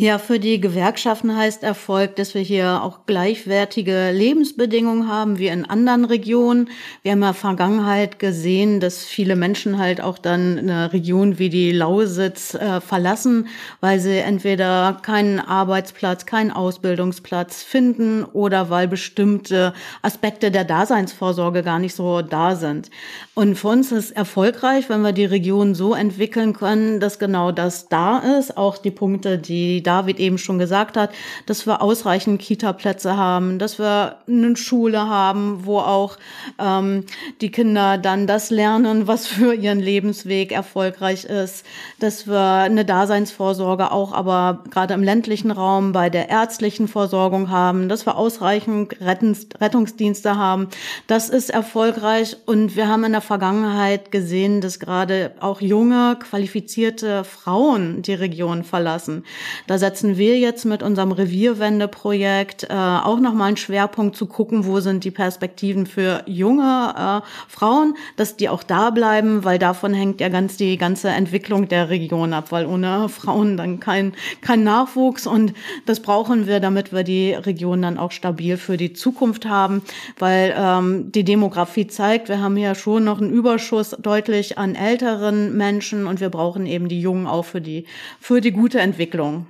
[0.00, 5.68] Ja, für die Gewerkschaften heißt Erfolg, dass wir hier auch gleichwertige Lebensbedingungen haben wie in
[5.68, 6.70] anderen Regionen.
[7.02, 11.72] Wir haben ja Vergangenheit gesehen, dass viele Menschen halt auch dann eine Region wie die
[11.72, 13.48] Lausitz äh, verlassen,
[13.80, 21.80] weil sie entweder keinen Arbeitsplatz, keinen Ausbildungsplatz finden oder weil bestimmte Aspekte der Daseinsvorsorge gar
[21.80, 22.88] nicht so da sind.
[23.34, 27.88] Und für uns ist erfolgreich, wenn wir die Region so entwickeln können, dass genau das
[27.88, 31.10] da ist, auch die Punkte, die David eben schon gesagt hat,
[31.46, 36.18] dass wir ausreichend Kita-Plätze haben, dass wir eine Schule haben, wo auch
[36.58, 37.04] ähm,
[37.40, 41.64] die Kinder dann das lernen, was für ihren Lebensweg erfolgreich ist,
[42.00, 47.88] dass wir eine Daseinsvorsorge auch aber gerade im ländlichen Raum bei der ärztlichen Versorgung haben,
[47.88, 50.68] dass wir ausreichend Rettungsdienste haben.
[51.06, 57.24] Das ist erfolgreich und wir haben in der Vergangenheit gesehen, dass gerade auch junge, qualifizierte
[57.24, 59.24] Frauen die Region verlassen.
[59.66, 64.80] Da setzen wir jetzt mit unserem Revierwende-Projekt äh, auch nochmal einen Schwerpunkt zu gucken, wo
[64.80, 70.20] sind die Perspektiven für junge äh, Frauen, dass die auch da bleiben, weil davon hängt
[70.20, 75.26] ja ganz die ganze Entwicklung der Region ab, weil ohne Frauen dann kein, kein Nachwuchs
[75.26, 75.54] und
[75.86, 79.82] das brauchen wir, damit wir die Region dann auch stabil für die Zukunft haben,
[80.18, 85.56] weil ähm, die Demografie zeigt, wir haben ja schon noch einen Überschuss deutlich an älteren
[85.56, 87.86] Menschen und wir brauchen eben die Jungen auch für die,
[88.20, 89.46] für die gute Entwicklung.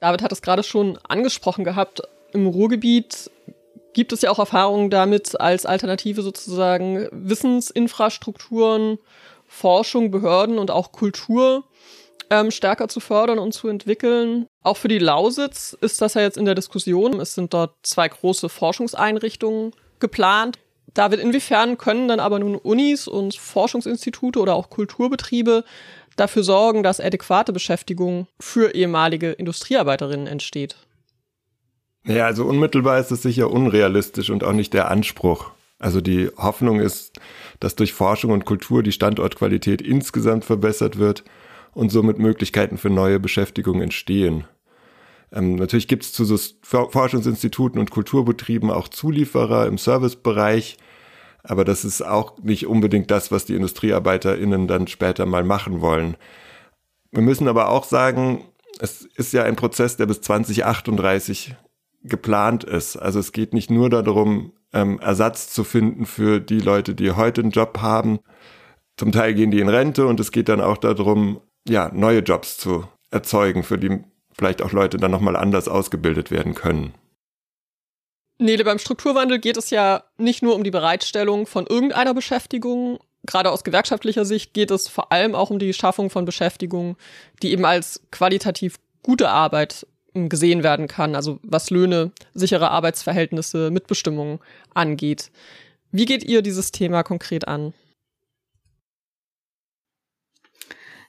[0.00, 2.02] David hat es gerade schon angesprochen gehabt.
[2.32, 3.30] Im Ruhrgebiet
[3.92, 8.98] gibt es ja auch Erfahrungen damit, als Alternative sozusagen Wissensinfrastrukturen,
[9.46, 11.64] Forschung, Behörden und auch Kultur
[12.30, 14.46] ähm, stärker zu fördern und zu entwickeln.
[14.62, 17.20] Auch für die Lausitz ist das ja jetzt in der Diskussion.
[17.20, 20.58] Es sind dort zwei große Forschungseinrichtungen geplant.
[20.94, 25.64] David, inwiefern können dann aber nun Unis und Forschungsinstitute oder auch Kulturbetriebe
[26.20, 30.76] dafür sorgen, dass adäquate Beschäftigung für ehemalige Industriearbeiterinnen entsteht?
[32.04, 35.50] Ja, also unmittelbar ist es sicher unrealistisch und auch nicht der Anspruch.
[35.78, 37.18] Also die Hoffnung ist,
[37.58, 41.24] dass durch Forschung und Kultur die Standortqualität insgesamt verbessert wird
[41.72, 44.44] und somit Möglichkeiten für neue Beschäftigung entstehen.
[45.32, 50.76] Ähm, natürlich gibt es zu so Forschungsinstituten und Kulturbetrieben auch Zulieferer im Servicebereich,
[51.42, 56.16] aber das ist auch nicht unbedingt das, was die IndustriearbeiterInnen dann später mal machen wollen.
[57.10, 58.44] Wir müssen aber auch sagen,
[58.78, 61.54] es ist ja ein Prozess, der bis 2038
[62.02, 62.96] geplant ist.
[62.96, 67.40] Also es geht nicht nur darum, ähm, Ersatz zu finden für die Leute, die heute
[67.42, 68.20] einen Job haben.
[68.96, 72.56] Zum Teil gehen die in Rente und es geht dann auch darum, ja, neue Jobs
[72.56, 76.94] zu erzeugen, für die vielleicht auch Leute dann nochmal anders ausgebildet werden können.
[78.40, 82.98] Nele, beim Strukturwandel geht es ja nicht nur um die Bereitstellung von irgendeiner Beschäftigung.
[83.26, 86.96] Gerade aus gewerkschaftlicher Sicht geht es vor allem auch um die Schaffung von Beschäftigung,
[87.42, 93.70] die eben als qualitativ gute Arbeit ähm, gesehen werden kann, also was Löhne, sichere Arbeitsverhältnisse,
[93.70, 94.40] Mitbestimmung
[94.72, 95.30] angeht.
[95.92, 97.74] Wie geht ihr dieses Thema konkret an?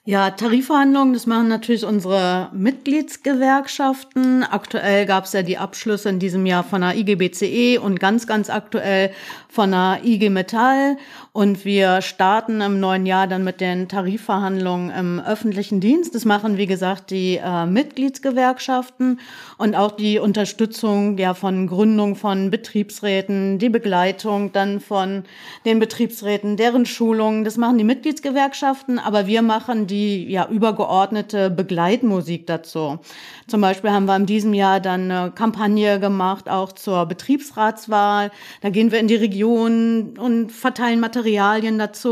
[0.04, 4.42] Ja, Tarifverhandlungen, das machen natürlich unsere Mitgliedsgewerkschaften.
[4.42, 8.50] Aktuell gab es ja die Abschlüsse in diesem Jahr von der IGBCE und ganz, ganz
[8.50, 9.12] aktuell
[9.48, 10.96] von der IG Metall.
[11.30, 16.16] Und wir starten im neuen Jahr dann mit den Tarifverhandlungen im öffentlichen Dienst.
[16.16, 19.20] Das machen, wie gesagt, die äh, Mitgliedsgewerkschaften
[19.56, 25.22] und auch die Unterstützung ja von Gründung von Betriebsräten, die Begleitung dann von
[25.64, 27.44] den Betriebsräten, deren Schulungen.
[27.44, 32.98] Das machen die Mitgliedsgewerkschaften, aber wir machen die ja übergeordnete Begleitmusik dazu.
[33.46, 38.30] Zum Beispiel haben wir in diesem Jahr dann eine Kampagne gemacht, auch zur Betriebsratswahl.
[38.62, 42.10] Da gehen wir in die Region und verteilen Materialien dazu.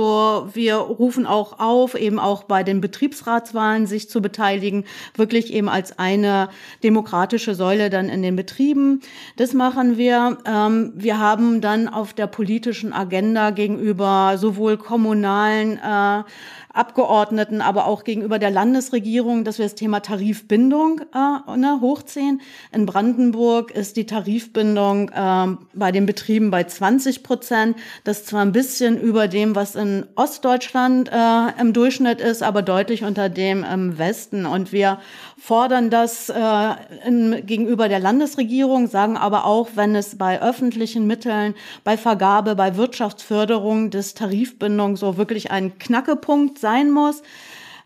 [0.52, 5.98] Wir rufen auch auf, eben auch bei den Betriebsratswahlen sich zu beteiligen, wirklich eben als
[5.98, 6.50] eine
[6.82, 9.00] demokratische Säule dann in den Betrieben.
[9.36, 10.36] Das machen wir.
[10.44, 16.24] Ähm, wir haben dann auf der politischen Agenda gegenüber sowohl kommunalen äh,
[16.72, 22.40] Abgeordneten, aber auch gegenüber der Landesregierung, dass wir das Thema Tarifbindung äh, ne, hochziehen.
[22.72, 27.76] In Brandenburg ist die Tarifbindung äh, bei den Betrieben bei 20 Prozent.
[28.04, 32.62] Das ist zwar ein bisschen über dem, was in Ostdeutschland äh, im Durchschnitt ist, aber
[32.62, 34.46] deutlich unter dem im Westen.
[34.46, 34.98] Und wir
[35.38, 41.54] fordern das äh, in, gegenüber der Landesregierung, sagen aber auch, wenn es bei öffentlichen Mitteln,
[41.82, 47.22] bei Vergabe, bei Wirtschaftsförderung des Tarifbindung so wirklich ein Knackepunkt sein muss,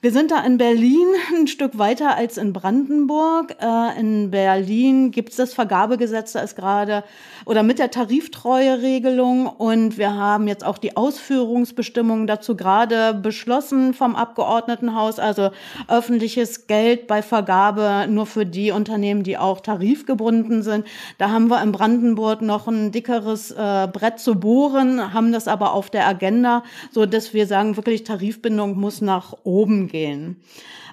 [0.04, 3.56] wir sind da in Berlin ein Stück weiter als in Brandenburg.
[3.58, 7.04] Äh, in Berlin gibt es das Vergabegesetz, da ist gerade,
[7.46, 14.14] oder mit der Tariftreueregelung und wir haben jetzt auch die Ausführungsbestimmungen dazu gerade beschlossen vom
[14.14, 15.52] Abgeordnetenhaus, also
[15.88, 20.86] öffentliches Geld bei Vergabe nur für die Unternehmen, die auch tarifgebunden sind.
[21.16, 25.72] Da haben wir in Brandenburg noch ein dickeres äh, Brett zu bohren, haben das aber
[25.72, 30.42] auf der Agenda, so dass wir sagen, wirklich Tarifbindung muss nach oben gehen gehen.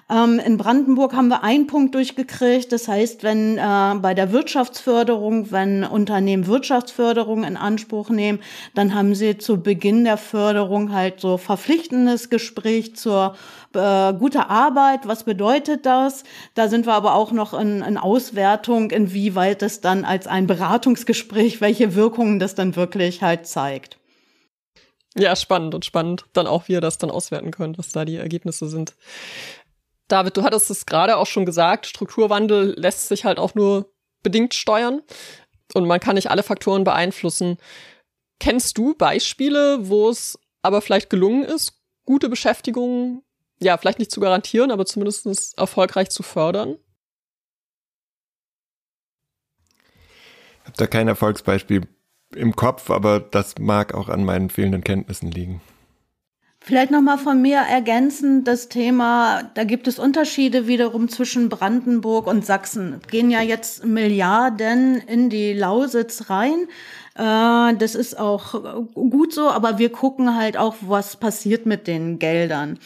[0.08, 2.70] Ähm, in Brandenburg haben wir einen Punkt durchgekriegt.
[2.70, 8.38] Das heißt, wenn äh, bei der Wirtschaftsförderung, wenn Unternehmen Wirtschaftsförderung in Anspruch nehmen,
[8.74, 13.34] dann haben sie zu Beginn der Förderung halt so verpflichtendes Gespräch zur
[13.74, 15.08] äh, gute Arbeit.
[15.08, 16.22] Was bedeutet das?
[16.54, 21.60] Da sind wir aber auch noch in, in Auswertung, inwieweit es dann als ein Beratungsgespräch,
[21.60, 23.98] welche Wirkungen das dann wirklich halt zeigt.
[25.16, 28.16] Ja, spannend und spannend dann auch, wie ihr das dann auswerten könnt, was da die
[28.16, 28.94] Ergebnisse sind.
[30.08, 34.54] David, du hattest es gerade auch schon gesagt, Strukturwandel lässt sich halt auch nur bedingt
[34.54, 35.02] steuern
[35.74, 37.58] und man kann nicht alle Faktoren beeinflussen.
[38.38, 43.22] Kennst du Beispiele, wo es aber vielleicht gelungen ist, gute Beschäftigung,
[43.60, 46.76] ja, vielleicht nicht zu garantieren, aber zumindest erfolgreich zu fördern?
[50.60, 51.88] Ich habe da kein Erfolgsbeispiel
[52.36, 55.60] im Kopf, aber das mag auch an meinen fehlenden Kenntnissen liegen.
[56.64, 62.46] Vielleicht nochmal von mir ergänzend das Thema, da gibt es Unterschiede wiederum zwischen Brandenburg und
[62.46, 63.00] Sachsen.
[63.10, 66.68] Gehen ja jetzt Milliarden in die Lausitz rein.
[67.16, 72.20] Äh, das ist auch gut so, aber wir gucken halt auch, was passiert mit den
[72.20, 72.78] Geldern.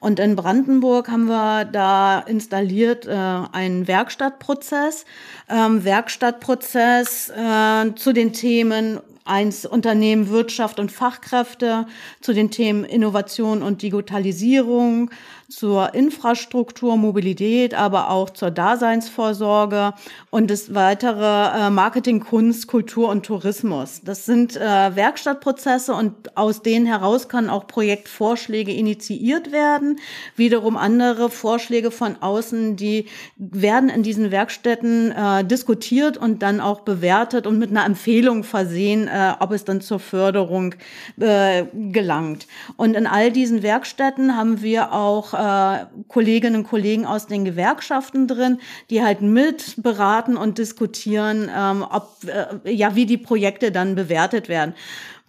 [0.00, 5.04] Und in Brandenburg haben wir da installiert äh, einen Werkstattprozess.
[5.48, 11.86] Ähm, Werkstattprozess äh, zu den Themen eins Unternehmen Wirtschaft und Fachkräfte
[12.22, 15.10] zu den Themen Innovation und Digitalisierung,
[15.50, 19.94] zur Infrastruktur, Mobilität, aber auch zur Daseinsvorsorge
[20.30, 24.00] und das weitere äh, Marketing, Kunst, Kultur und Tourismus.
[24.04, 29.98] Das sind äh, Werkstattprozesse und aus denen heraus können auch Projektvorschläge initiiert werden.
[30.36, 36.80] Wiederum andere Vorschläge von außen, die werden in diesen Werkstätten äh, diskutiert und dann auch
[36.80, 39.10] bewertet und mit einer Empfehlung versehen,
[39.40, 40.74] ob es dann zur Förderung
[41.16, 42.46] gelangt.
[42.76, 48.28] Und in all diesen Werkstätten haben wir auch äh, Kolleginnen und Kollegen aus den Gewerkschaften
[48.28, 48.58] drin,
[48.90, 54.48] die halt mit beraten und diskutieren, ähm, ob äh, ja wie die Projekte dann bewertet
[54.48, 54.74] werden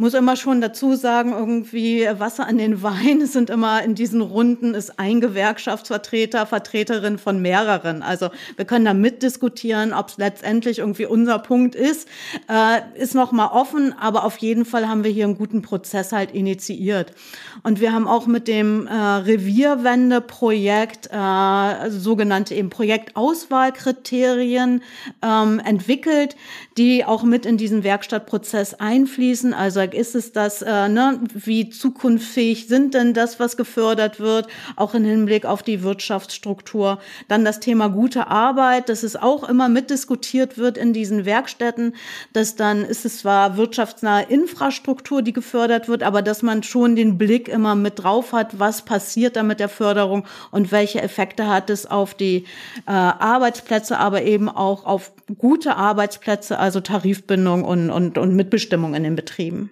[0.01, 4.73] muss immer schon dazu sagen, irgendwie Wasser an den Wein sind immer in diesen Runden
[4.73, 8.01] ist ein Gewerkschaftsvertreter, Vertreterin von mehreren.
[8.01, 12.07] Also wir können da mitdiskutieren, ob es letztendlich irgendwie unser Punkt ist,
[12.49, 16.11] äh, ist noch mal offen, aber auf jeden Fall haben wir hier einen guten Prozess
[16.11, 17.13] halt initiiert.
[17.61, 24.81] Und wir haben auch mit dem äh, Revierwende-Projekt äh, sogenannte eben Projektauswahlkriterien
[25.21, 26.35] ähm, entwickelt,
[26.79, 29.53] die auch mit in diesen Werkstattprozess einfließen.
[29.53, 34.93] Also ist es das, äh, ne, wie zukunftsfähig sind denn das, was gefördert wird, auch
[34.93, 36.99] im Hinblick auf die Wirtschaftsstruktur.
[37.27, 41.95] Dann das Thema gute Arbeit, dass es auch immer mitdiskutiert wird in diesen Werkstätten,
[42.33, 47.17] dass dann ist es zwar wirtschaftsnahe Infrastruktur, die gefördert wird, aber dass man schon den
[47.17, 51.69] Blick immer mit drauf hat, was passiert da mit der Förderung und welche Effekte hat
[51.69, 52.45] es auf die
[52.87, 59.03] äh, Arbeitsplätze, aber eben auch auf gute Arbeitsplätze, also Tarifbindung und, und, und Mitbestimmung in
[59.03, 59.69] den Betrieben.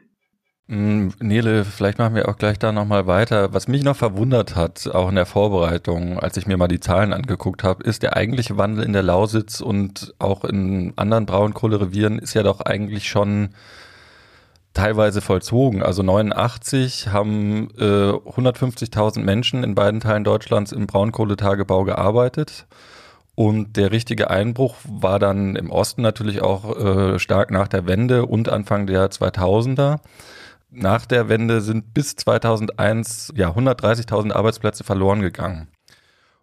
[0.72, 3.54] Mm, Nele, vielleicht machen wir auch gleich da nochmal weiter.
[3.56, 7.12] Was mich noch verwundert hat, auch in der Vorbereitung, als ich mir mal die Zahlen
[7.12, 12.36] angeguckt habe, ist der eigentliche Wandel in der Lausitz und auch in anderen Braunkohlerevieren ist
[12.36, 13.50] ja doch eigentlich schon
[14.76, 15.82] teilweise vollzogen.
[15.82, 22.68] Also 89 haben äh, 150.000 Menschen in beiden Teilen Deutschlands im Braunkohletagebau gearbeitet.
[23.34, 28.28] Und der richtige Einbruch war dann im Osten natürlich auch äh, stark nach der Wende
[28.28, 29.98] und Anfang der 2000er
[30.72, 35.68] nach der Wende sind bis 2001 ja 130.000 Arbeitsplätze verloren gegangen.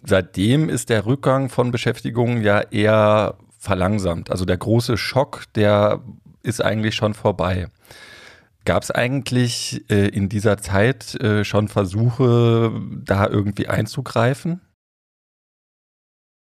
[0.02, 4.30] Seitdem ist der Rückgang von Beschäftigungen ja eher verlangsamt.
[4.30, 6.00] Also der große Schock, der
[6.42, 7.68] ist eigentlich schon vorbei.
[8.64, 12.72] Gab es eigentlich äh, in dieser Zeit äh, schon Versuche,
[13.04, 14.60] da irgendwie einzugreifen?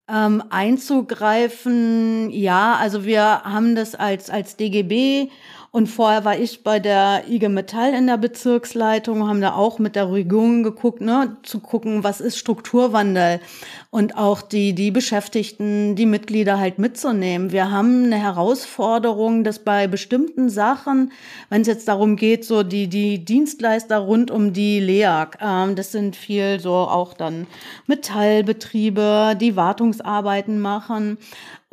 [0.07, 5.31] Ähm, einzugreifen, ja, also wir haben das als, als DGB
[5.75, 9.97] und vorher war ich bei der IG Metall in der Bezirksleitung, haben da auch mit
[9.97, 13.41] der Regierung geguckt, ne, zu gucken, was ist Strukturwandel
[13.89, 17.51] und auch die, die Beschäftigten, die Mitglieder halt mitzunehmen.
[17.51, 21.11] Wir haben eine Herausforderung, dass bei bestimmten Sachen,
[21.49, 25.91] wenn es jetzt darum geht, so die, die Dienstleister rund um die LEAG, ähm, das
[25.91, 27.47] sind viel so auch dann
[27.87, 31.17] Metallbetriebe, die Wartungsarbeiten machen,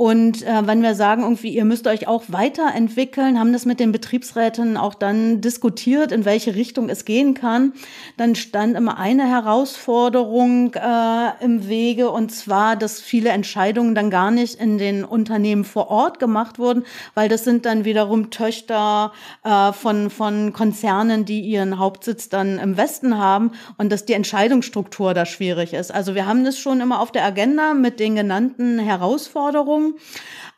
[0.03, 3.93] Und äh, wenn wir sagen, irgendwie, ihr müsst euch auch weiterentwickeln, haben das mit den
[3.93, 7.73] Betriebsräten auch dann diskutiert, in welche Richtung es gehen kann,
[8.17, 14.33] dann stand immer eine Herausforderung äh, im Wege, und zwar, dass viele Entscheidungen dann gar
[14.33, 16.83] nicht in den Unternehmen vor Ort gemacht wurden,
[17.15, 19.12] weil das sind dann wiederum Töchter
[19.45, 25.15] äh, von, von Konzernen, die ihren Hauptsitz dann im Westen haben und dass die Entscheidungsstruktur
[25.15, 25.95] da schwierig ist.
[25.95, 29.91] Also wir haben das schon immer auf der Agenda mit den genannten Herausforderungen.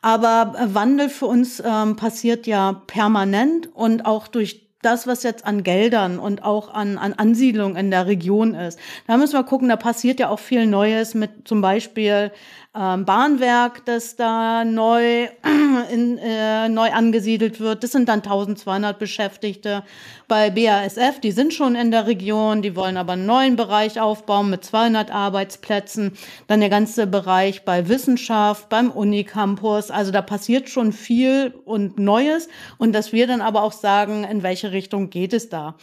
[0.01, 5.63] Aber Wandel für uns ähm, passiert ja permanent und auch durch das, was jetzt an
[5.63, 8.79] Geldern und auch an, an Ansiedlung in der Region ist.
[9.07, 12.31] Da müssen wir gucken, da passiert ja auch viel Neues mit zum Beispiel
[12.77, 15.27] ähm, Bahnwerk, das da neu,
[15.91, 17.83] in, äh, neu angesiedelt wird.
[17.83, 19.83] Das sind dann 1200 Beschäftigte.
[20.27, 24.49] Bei BASF, die sind schon in der Region, die wollen aber einen neuen Bereich aufbauen
[24.49, 26.13] mit 200 Arbeitsplätzen.
[26.47, 29.91] Dann der ganze Bereich bei Wissenschaft, beim Unicampus.
[29.91, 32.49] Also da passiert schon viel und Neues.
[32.77, 35.75] Und dass wir dann aber auch sagen, in welche Richtung geht es da.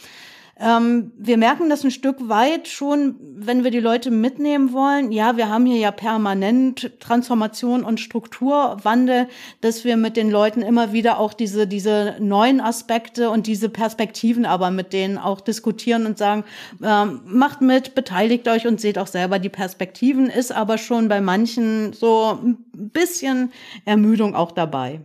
[0.59, 5.11] Ähm, wir merken das ein Stück weit schon, wenn wir die Leute mitnehmen wollen.
[5.11, 9.27] Ja, wir haben hier ja permanent Transformation und Strukturwandel,
[9.61, 14.45] dass wir mit den Leuten immer wieder auch diese, diese neuen Aspekte und diese Perspektiven
[14.45, 16.43] aber mit denen auch diskutieren und sagen,
[16.83, 21.19] ähm, macht mit, beteiligt euch und seht auch selber die Perspektiven, ist aber schon bei
[21.19, 23.51] manchen so ein bisschen
[23.85, 25.01] Ermüdung auch dabei.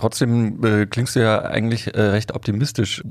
[0.00, 3.02] Trotzdem äh, klingst du ja eigentlich äh, recht optimistisch.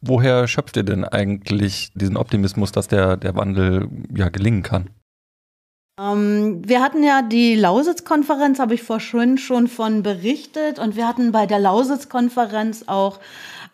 [0.00, 4.90] Woher schöpft ihr denn eigentlich diesen Optimismus, dass der, der Wandel ja gelingen kann?
[5.96, 10.80] Ähm, wir hatten ja die Lausitz-Konferenz, habe ich vorhin schon von berichtet.
[10.80, 13.20] Und wir hatten bei der Lausitz-Konferenz auch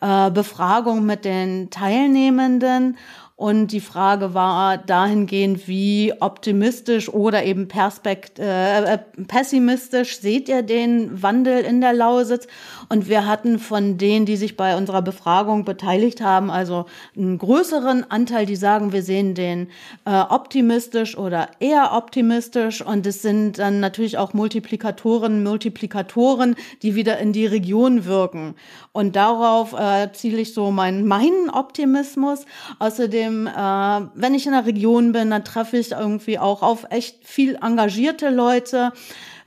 [0.02, 2.98] äh, Befragung mit den Teilnehmenden.
[3.40, 8.98] Und die Frage war dahingehend, wie optimistisch oder eben perspekt äh,
[9.28, 12.46] pessimistisch seht ihr den Wandel in der Lausitz?
[12.90, 16.84] Und wir hatten von denen, die sich bei unserer Befragung beteiligt haben, also
[17.16, 19.68] einen größeren Anteil, die sagen, wir sehen den
[20.04, 22.82] äh, optimistisch oder eher optimistisch.
[22.82, 28.54] Und es sind dann natürlich auch Multiplikatoren, Multiplikatoren, die wieder in die Region wirken.
[28.92, 32.44] Und darauf äh, ziele ich so meinen, meinen Optimismus.
[32.78, 36.86] Außerdem trotzdem, äh, wenn ich in der Region bin, dann treffe ich irgendwie auch auf
[36.90, 38.92] echt viel engagierte Leute.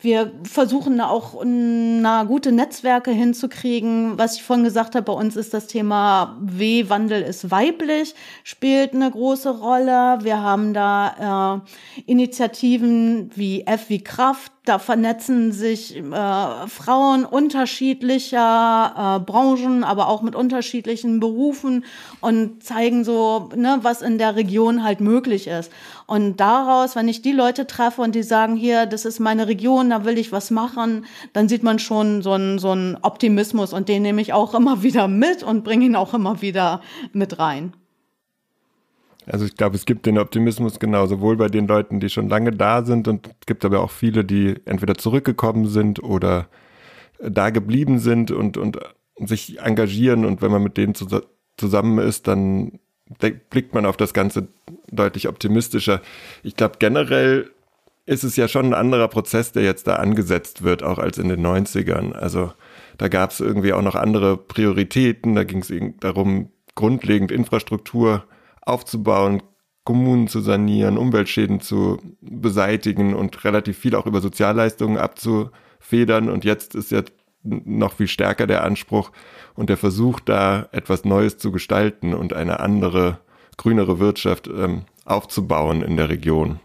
[0.03, 4.17] Wir versuchen auch na, gute Netzwerke hinzukriegen.
[4.17, 8.13] Was ich vorhin gesagt habe, bei uns ist das Thema W-Wandel ist weiblich,
[8.43, 10.19] spielt eine große Rolle.
[10.21, 11.63] Wir haben da
[11.95, 20.07] äh, Initiativen wie F wie Kraft, da vernetzen sich äh, Frauen unterschiedlicher äh, Branchen, aber
[20.07, 21.83] auch mit unterschiedlichen Berufen
[22.21, 25.69] und zeigen so, ne, was in der Region halt möglich ist.
[26.05, 29.89] Und daraus, wenn ich die Leute treffe und die sagen, hier, das ist meine Region,
[29.89, 33.89] da will ich was machen, dann sieht man schon so einen so einen Optimismus und
[33.89, 36.81] den nehme ich auch immer wieder mit und bringe ihn auch immer wieder
[37.13, 37.73] mit rein.
[39.25, 42.51] Also ich glaube, es gibt den Optimismus genau, sowohl bei den Leuten, die schon lange
[42.51, 46.47] da sind und es gibt aber auch viele, die entweder zurückgekommen sind oder
[47.19, 48.77] da geblieben sind und, und
[49.17, 50.93] sich engagieren und wenn man mit denen
[51.57, 52.79] zusammen ist, dann
[53.19, 54.47] blickt man auf das Ganze
[54.91, 56.01] deutlich optimistischer.
[56.43, 57.51] Ich glaube, generell
[58.05, 61.29] ist es ja schon ein anderer Prozess, der jetzt da angesetzt wird, auch als in
[61.29, 62.11] den 90ern.
[62.13, 62.51] Also
[62.97, 68.25] da gab es irgendwie auch noch andere Prioritäten, da ging es darum, grundlegend Infrastruktur
[68.61, 69.41] aufzubauen,
[69.85, 76.29] Kommunen zu sanieren, Umweltschäden zu beseitigen und relativ viel auch über Sozialleistungen abzufedern.
[76.29, 77.03] Und jetzt ist ja
[77.43, 79.11] noch viel stärker der Anspruch
[79.55, 83.19] und der Versuch, da etwas Neues zu gestalten und eine andere,
[83.57, 86.59] grünere Wirtschaft ähm, aufzubauen in der Region.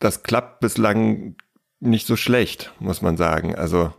[0.00, 1.36] Das klappt bislang
[1.80, 3.54] nicht so schlecht, muss man sagen.
[3.54, 3.92] Also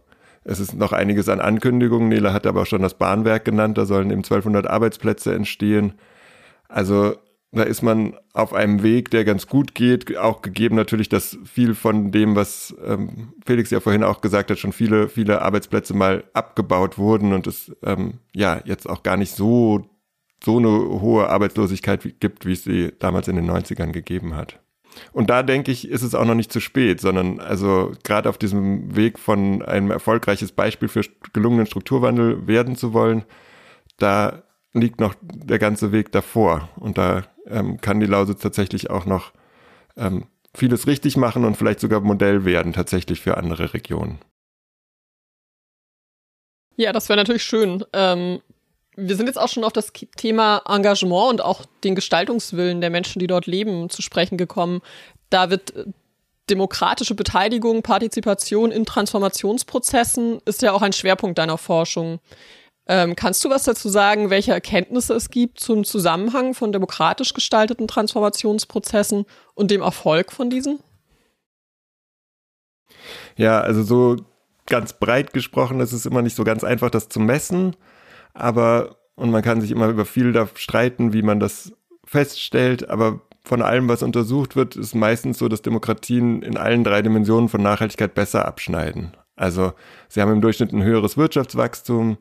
[0.44, 2.10] es ist noch einiges an Ankündigungen.
[2.10, 3.78] Nele hat aber auch schon das Bahnwerk genannt.
[3.78, 5.94] Da sollen eben 1200 Arbeitsplätze entstehen.
[6.68, 7.16] Also
[7.52, 11.74] da ist man auf einem Weg, der ganz gut geht, auch gegeben natürlich, dass viel
[11.74, 16.24] von dem, was ähm, Felix ja vorhin auch gesagt hat, schon viele, viele Arbeitsplätze mal
[16.34, 19.90] abgebaut wurden und es ähm, ja jetzt auch gar nicht so,
[20.44, 24.60] so eine hohe Arbeitslosigkeit gibt, wie es sie damals in den 90ern gegeben hat.
[25.12, 28.38] Und da denke ich, ist es auch noch nicht zu spät, sondern also gerade auf
[28.38, 31.02] diesem Weg von einem erfolgreiches Beispiel für
[31.34, 33.24] gelungenen Strukturwandel werden zu wollen,
[33.98, 36.70] da liegt noch der ganze Weg davor.
[36.76, 39.32] Und da ähm, kann die Lausitz tatsächlich auch noch
[39.98, 44.20] ähm, vieles richtig machen und vielleicht sogar Modell werden tatsächlich für andere Regionen.
[46.76, 47.84] Ja, das wäre natürlich schön.
[47.94, 48.42] Ähm,
[48.96, 53.20] wir sind jetzt auch schon auf das Thema Engagement und auch den Gestaltungswillen der Menschen,
[53.20, 54.82] die dort leben, zu sprechen gekommen.
[55.30, 55.74] Da wird
[56.50, 62.20] demokratische Beteiligung, Partizipation in Transformationsprozessen ist ja auch ein Schwerpunkt deiner Forschung.
[62.92, 67.88] Ähm, kannst du was dazu sagen, welche Erkenntnisse es gibt zum Zusammenhang von demokratisch gestalteten
[67.88, 70.80] Transformationsprozessen und dem Erfolg von diesen?
[73.36, 74.16] Ja, also so
[74.66, 77.76] ganz breit gesprochen ist es immer nicht so ganz einfach, das zu messen,
[78.34, 81.74] aber und man kann sich immer über viel da streiten, wie man das
[82.06, 87.04] feststellt, aber von allem, was untersucht wird, ist meistens so, dass Demokratien in allen drei
[87.04, 89.16] Dimensionen von Nachhaltigkeit besser abschneiden.
[89.36, 89.74] Also
[90.08, 92.18] sie haben im Durchschnitt ein höheres Wirtschaftswachstum,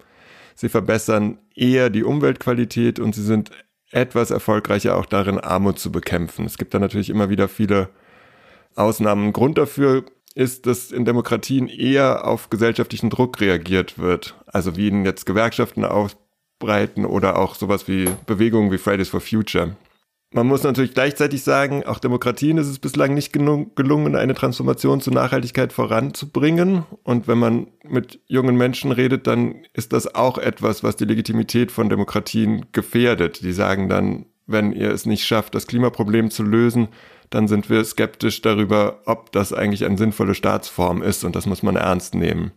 [0.58, 3.52] sie verbessern eher die Umweltqualität und sie sind
[3.92, 6.44] etwas erfolgreicher auch darin, Armut zu bekämpfen.
[6.46, 7.90] Es gibt da natürlich immer wieder viele
[8.74, 9.32] Ausnahmen.
[9.32, 10.04] Grund dafür
[10.34, 14.34] ist, dass in Demokratien eher auf gesellschaftlichen Druck reagiert wird.
[14.46, 19.76] Also wie in jetzt Gewerkschaften ausbreiten oder auch sowas wie Bewegungen wie Fridays for Future.
[20.30, 25.14] Man muss natürlich gleichzeitig sagen, auch Demokratien ist es bislang nicht gelungen, eine Transformation zur
[25.14, 26.84] Nachhaltigkeit voranzubringen.
[27.02, 31.72] Und wenn man mit jungen Menschen redet, dann ist das auch etwas, was die Legitimität
[31.72, 33.42] von Demokratien gefährdet.
[33.42, 36.88] Die sagen dann, wenn ihr es nicht schafft, das Klimaproblem zu lösen,
[37.30, 41.62] dann sind wir skeptisch darüber, ob das eigentlich eine sinnvolle Staatsform ist und das muss
[41.62, 42.52] man ernst nehmen.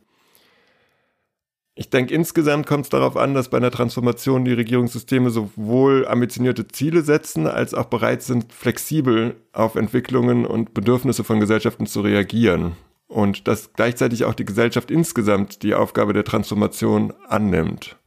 [1.74, 6.67] Ich denke, insgesamt kommt es darauf an, dass bei einer Transformation die Regierungssysteme sowohl ambitionierte
[6.67, 12.74] Ziele setzen, als auch bereit sind, flexibel auf Entwicklungen und Bedürfnisse von Gesellschaften zu reagieren.
[13.07, 17.97] Und dass gleichzeitig auch die Gesellschaft insgesamt die Aufgabe der Transformation annimmt.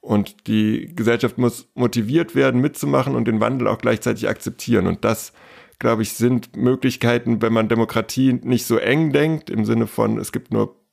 [0.00, 4.86] Und die Gesellschaft muss motiviert werden, mitzumachen und den Wandel auch gleichzeitig akzeptieren.
[4.86, 5.32] Und das,
[5.78, 10.30] glaube ich, sind Möglichkeiten, wenn man Demokratie nicht so eng denkt, im Sinne von, es
[10.30, 10.83] gibt nur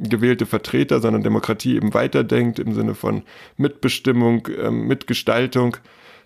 [0.00, 3.22] gewählte Vertreter, sondern Demokratie eben weiterdenkt im Sinne von
[3.56, 5.76] Mitbestimmung, ähm, Mitgestaltung,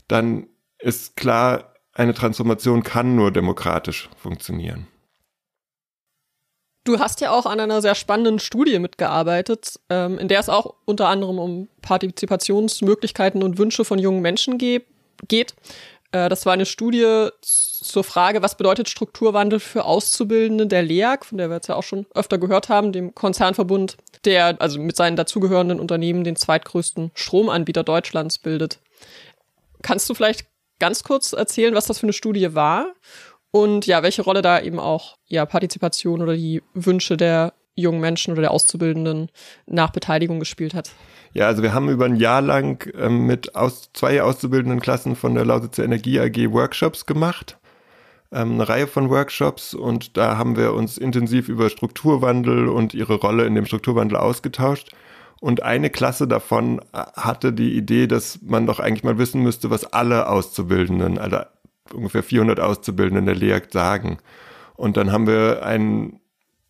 [0.09, 0.47] dann
[0.79, 4.87] ist klar, eine Transformation kann nur demokratisch funktionieren.
[6.85, 10.75] Du hast ja auch an einer sehr spannenden Studie mitgearbeitet, ähm, in der es auch
[10.85, 15.55] unter anderem um Partizipationsmöglichkeiten und Wünsche von jungen Menschen geht.
[16.15, 21.39] Äh, das war eine Studie zur Frage, was bedeutet Strukturwandel für Auszubildende der LEAG, von
[21.39, 25.17] der wir jetzt ja auch schon öfter gehört haben, dem Konzernverbund, der also mit seinen
[25.17, 28.79] dazugehörenden Unternehmen den zweitgrößten Stromanbieter Deutschlands bildet.
[29.83, 30.47] Kannst du vielleicht
[30.79, 32.95] ganz kurz erzählen, was das für eine Studie war
[33.51, 38.33] und ja, welche Rolle da eben auch ja Partizipation oder die Wünsche der jungen Menschen
[38.33, 39.31] oder der Auszubildenden
[39.66, 40.93] nach Beteiligung gespielt hat?
[41.33, 45.35] Ja, also wir haben über ein Jahr lang ähm, mit aus, zwei auszubildenden Klassen von
[45.35, 47.59] der Lausitzer Energie AG Workshops gemacht.
[48.31, 53.14] Ähm, eine Reihe von Workshops und da haben wir uns intensiv über Strukturwandel und ihre
[53.14, 54.93] Rolle in dem Strukturwandel ausgetauscht.
[55.41, 59.70] Und eine Klasse davon äh, hatte die Idee, dass man doch eigentlich mal wissen müsste,
[59.70, 61.39] was alle Auszubildenden, also
[61.93, 64.18] ungefähr 400 Auszubildenden der LEAG sagen.
[64.77, 66.20] Und dann haben wir einen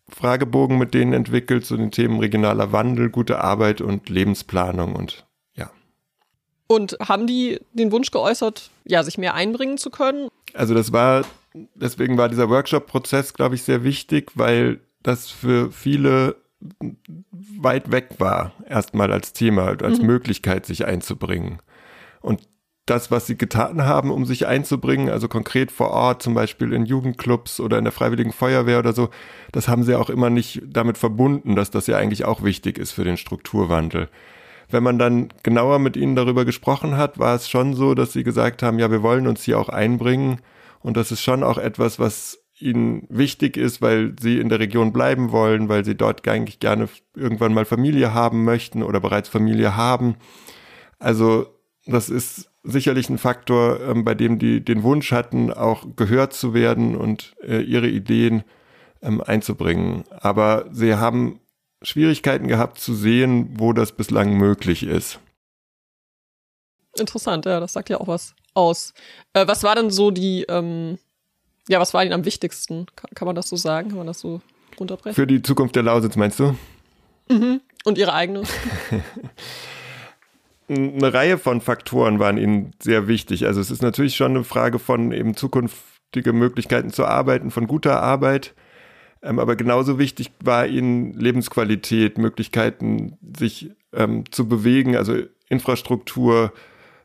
[0.09, 5.25] Fragebogen mit denen entwickelt zu den Themen regionaler Wandel, gute Arbeit und Lebensplanung und
[5.55, 5.71] ja.
[6.67, 10.29] Und haben die den Wunsch geäußert, ja, sich mehr einbringen zu können?
[10.53, 11.25] Also das war,
[11.73, 16.35] deswegen war dieser Workshop-Prozess, glaube ich, sehr wichtig, weil das für viele
[17.59, 20.05] weit weg war, erstmal als Thema, als mhm.
[20.05, 21.59] Möglichkeit, sich einzubringen.
[22.21, 22.41] Und
[22.85, 26.85] das, was sie getan haben, um sich einzubringen, also konkret vor Ort, zum Beispiel in
[26.85, 29.09] Jugendclubs oder in der Freiwilligen Feuerwehr oder so,
[29.51, 32.91] das haben sie auch immer nicht damit verbunden, dass das ja eigentlich auch wichtig ist
[32.91, 34.09] für den Strukturwandel.
[34.69, 38.23] Wenn man dann genauer mit ihnen darüber gesprochen hat, war es schon so, dass sie
[38.23, 40.41] gesagt haben, ja, wir wollen uns hier auch einbringen
[40.81, 44.93] und das ist schon auch etwas, was ihnen wichtig ist, weil sie in der Region
[44.93, 49.75] bleiben wollen, weil sie dort eigentlich gerne irgendwann mal Familie haben möchten oder bereits Familie
[49.75, 50.15] haben.
[50.99, 51.47] Also
[51.85, 56.53] das ist sicherlich ein Faktor, ähm, bei dem die den Wunsch hatten, auch gehört zu
[56.53, 58.43] werden und äh, ihre Ideen
[59.01, 60.03] ähm, einzubringen.
[60.09, 61.39] Aber sie haben
[61.81, 65.19] Schwierigkeiten gehabt zu sehen, wo das bislang möglich ist.
[66.97, 68.93] Interessant, ja, das sagt ja auch was aus.
[69.33, 70.97] Äh, was war denn so die, ähm,
[71.67, 72.87] ja, was war Ihnen am wichtigsten?
[72.95, 73.89] Kann, kann, man das so sagen?
[73.89, 74.41] Kann man das so
[74.79, 75.15] runterbrechen?
[75.15, 76.55] Für die Zukunft der Lausitz, meinst du?
[77.29, 77.61] Mhm.
[77.83, 78.43] Und Ihre eigene?
[80.67, 83.45] eine Reihe von Faktoren waren ihnen sehr wichtig.
[83.45, 88.01] Also es ist natürlich schon eine Frage von eben zukünftige Möglichkeiten zu arbeiten, von guter
[88.01, 88.53] Arbeit.
[89.21, 95.17] Ähm, aber genauso wichtig war ihnen Lebensqualität, Möglichkeiten, sich ähm, zu bewegen, also
[95.49, 96.53] Infrastruktur,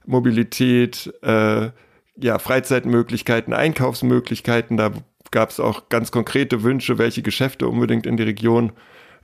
[0.07, 1.71] Mobilität, äh,
[2.17, 4.77] ja, Freizeitmöglichkeiten, Einkaufsmöglichkeiten.
[4.77, 4.93] Da
[5.31, 8.73] gab es auch ganz konkrete Wünsche, welche Geschäfte unbedingt in die Region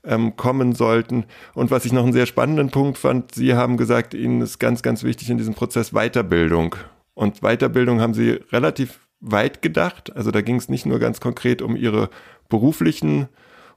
[0.06, 1.24] ähm, kommen sollten.
[1.54, 4.82] Und was ich noch einen sehr spannenden Punkt fand, Sie haben gesagt, Ihnen ist ganz,
[4.82, 6.76] ganz wichtig in diesem Prozess Weiterbildung.
[7.14, 10.14] Und Weiterbildung haben Sie relativ weit gedacht.
[10.14, 12.10] Also da ging es nicht nur ganz konkret um ihre
[12.48, 13.28] beruflichen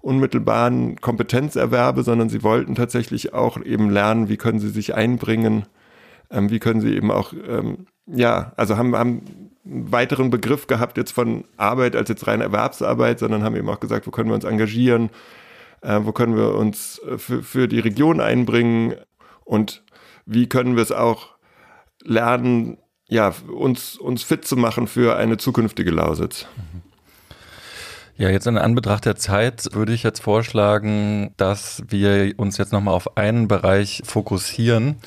[0.01, 5.65] unmittelbaren Kompetenzerwerbe, sondern sie wollten tatsächlich auch eben lernen, wie können sie sich einbringen,
[6.31, 9.21] ähm, wie können sie eben auch, ähm, ja, also haben, haben
[9.65, 13.81] einen weiteren Begriff gehabt jetzt von Arbeit als jetzt reine Erwerbsarbeit, sondern haben eben auch
[13.81, 15.09] gesagt, wo können wir uns engagieren,
[15.81, 18.95] äh, wo können wir uns äh, für, für die Region einbringen
[19.45, 19.83] und
[20.25, 21.29] wie können wir es auch
[22.03, 22.77] lernen,
[23.07, 26.45] ja, uns, uns fit zu machen für eine zukünftige Lausitz.
[28.19, 32.93] Ja, jetzt in Anbetracht der Zeit würde ich jetzt vorschlagen, dass wir uns jetzt nochmal
[32.93, 34.97] auf einen Bereich fokussieren.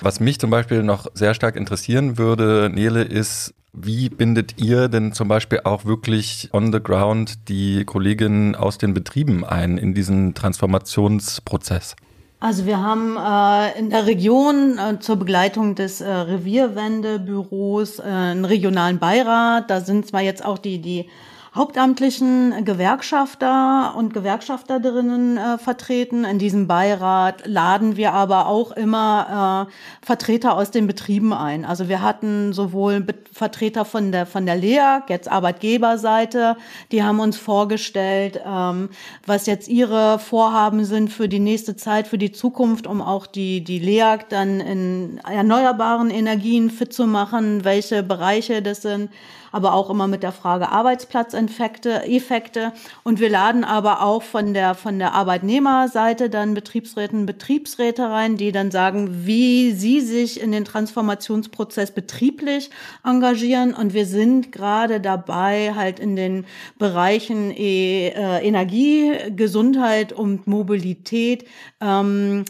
[0.00, 5.12] Was mich zum Beispiel noch sehr stark interessieren würde, Nele, ist, wie bindet ihr denn
[5.12, 10.34] zum Beispiel auch wirklich on the ground die Kolleginnen aus den Betrieben ein in diesen
[10.34, 11.96] Transformationsprozess?
[12.38, 18.44] Also wir haben äh, in der Region äh, zur Begleitung des äh, Revierwendebüros äh, einen
[18.44, 19.70] regionalen Beirat.
[19.70, 21.08] Da sind zwar jetzt auch die, die
[21.54, 26.24] hauptamtlichen Gewerkschafter und Gewerkschafterinnen äh, vertreten.
[26.24, 31.66] In diesem Beirat laden wir aber auch immer äh, Vertreter aus den Betrieben ein.
[31.66, 36.56] Also wir hatten sowohl Be Vertreter von der von der LEAG, jetzt Arbeitgeberseite,
[36.90, 38.90] die haben uns vorgestellt, ähm,
[39.26, 43.64] was jetzt ihre Vorhaben sind für die nächste Zeit, für die Zukunft, um auch die
[43.64, 49.10] die LEAG dann in erneuerbaren Energien fit zu machen, welche Bereiche das sind
[49.52, 52.02] aber auch immer mit der Frage Arbeitsplatzeffekte.
[52.04, 52.72] Effekte.
[53.04, 58.52] Und wir laden aber auch von der, von der Arbeitnehmerseite dann Betriebsräten, Betriebsräte rein, die
[58.52, 62.70] dann sagen, wie sie sich in den Transformationsprozess betrieblich
[63.04, 63.74] engagieren.
[63.74, 66.46] Und wir sind gerade dabei, halt in den
[66.78, 71.46] Bereichen e, Energie, Gesundheit und Mobilität,
[71.80, 72.44] ähm,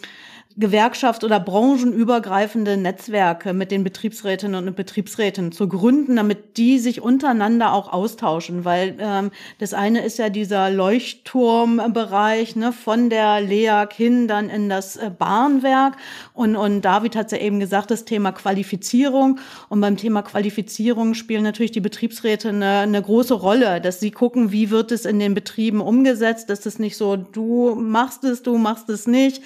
[0.57, 7.72] Gewerkschaft- oder branchenübergreifende Netzwerke mit den Betriebsrätinnen und Betriebsräten zu gründen, damit die sich untereinander
[7.72, 8.64] auch austauschen.
[8.64, 14.68] Weil ähm, das eine ist ja dieser Leuchtturmbereich ne, von der LEAG hin dann in
[14.68, 15.96] das äh, Bahnwerk.
[16.34, 19.38] Und, und David hat ja eben gesagt, das Thema Qualifizierung.
[19.68, 24.53] Und beim Thema Qualifizierung spielen natürlich die Betriebsräte eine, eine große Rolle, dass sie gucken,
[24.53, 28.59] wie wird es in den Betrieben umgesetzt, dass es nicht so, du machst es, du
[28.59, 29.42] machst es nicht.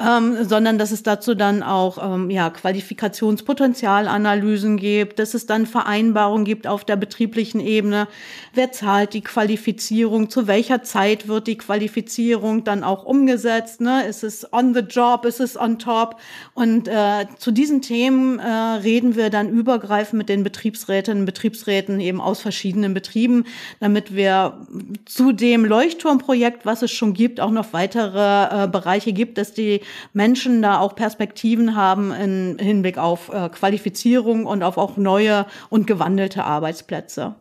[0.00, 6.44] Ähm, sondern dass es dazu dann auch ähm, ja, Qualifikationspotenzialanalysen gibt, dass es dann Vereinbarungen
[6.44, 8.08] gibt auf der betrieblichen Ebene.
[8.52, 10.28] Wer zahlt die Qualifizierung?
[10.30, 13.80] Zu welcher Zeit wird die Qualifizierung dann auch umgesetzt?
[13.80, 14.06] Ne?
[14.06, 15.24] Ist es on the job?
[15.24, 16.16] Ist es on top?
[16.54, 22.00] Und äh, zu diesen Themen äh, reden wir dann übergreifend mit den Betriebsrätinnen und Betriebsräten
[22.00, 23.44] eben aus verschiedenen Betrieben,
[23.80, 24.66] damit wir
[25.06, 29.80] zu dem Leuchtturmprojekt, was es schon gibt, auch noch weitere äh, Bereiche gibt, dass die
[30.12, 35.46] Menschen Menschen da auch Perspektiven haben im Hinblick auf äh, Qualifizierung und auf auch neue
[35.70, 37.36] und gewandelte Arbeitsplätze.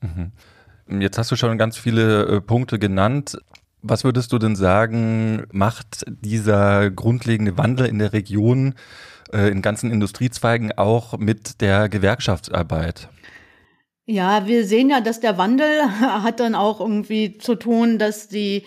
[0.00, 0.32] Mhm.
[1.00, 3.38] Jetzt hast du schon ganz viele äh, Punkte genannt.
[3.80, 8.74] Was würdest du denn sagen, macht dieser grundlegende Wandel in der Region
[9.32, 13.08] äh, in ganzen Industriezweigen auch mit der Gewerkschaftsarbeit?
[14.10, 18.62] Ja, wir sehen ja, dass der Wandel hat dann auch irgendwie zu tun, dass die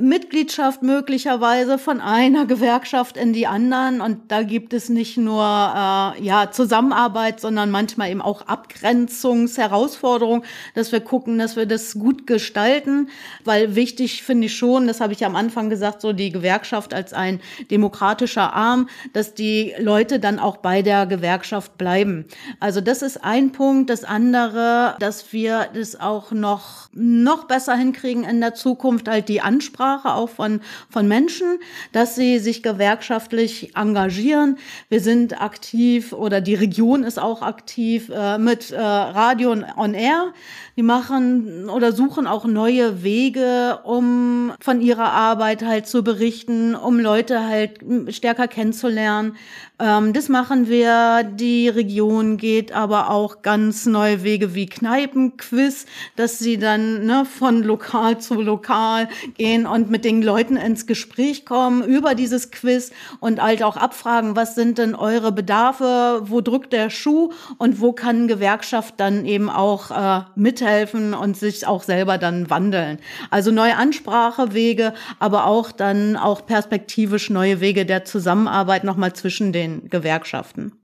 [0.00, 6.22] Mitgliedschaft möglicherweise von einer Gewerkschaft in die anderen und da gibt es nicht nur äh,
[6.22, 10.44] ja Zusammenarbeit, sondern manchmal eben auch Abgrenzungsherausforderungen,
[10.76, 13.08] dass wir gucken, dass wir das gut gestalten,
[13.44, 17.12] weil wichtig finde ich schon, das habe ich am Anfang gesagt, so die Gewerkschaft als
[17.12, 22.26] ein demokratischer Arm, dass die Leute dann auch bei der Gewerkschaft bleiben.
[22.60, 23.90] Also das ist ein Punkt.
[23.90, 29.40] Das andere dass wir das auch noch, noch besser hinkriegen in der Zukunft, halt die
[29.40, 30.60] Ansprache auch von,
[30.90, 31.58] von Menschen,
[31.92, 34.58] dass sie sich gewerkschaftlich engagieren.
[34.88, 40.32] Wir sind aktiv oder die Region ist auch aktiv äh, mit äh, Radio on Air.
[40.76, 46.98] Die machen oder suchen auch neue Wege, um von ihrer Arbeit halt zu berichten, um
[46.98, 47.78] Leute halt
[48.08, 49.36] stärker kennenzulernen.
[49.78, 51.24] Ähm, das machen wir.
[51.24, 57.62] Die Region geht aber auch ganz neue Wege wie Kneipenquiz, dass sie dann ne, von
[57.62, 63.40] lokal zu lokal gehen und mit den Leuten ins Gespräch kommen über dieses Quiz und
[63.40, 68.28] halt auch abfragen, was sind denn eure Bedarfe, wo drückt der Schuh und wo kann
[68.28, 72.98] Gewerkschaft dann eben auch äh, mithelfen und sich auch selber dann wandeln.
[73.30, 79.88] Also neue Ansprachewege, aber auch dann auch perspektivisch neue Wege der Zusammenarbeit nochmal zwischen den
[79.88, 80.83] Gewerkschaften.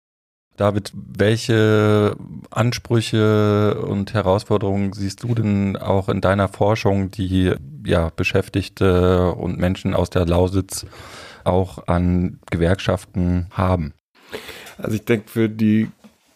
[0.57, 2.17] David, welche
[2.51, 7.53] Ansprüche und Herausforderungen siehst du denn auch in deiner Forschung, die
[7.85, 10.87] ja Beschäftigte und Menschen aus der Lausitz
[11.45, 13.93] auch an Gewerkschaften haben?
[14.79, 15.89] Also ich denke, für die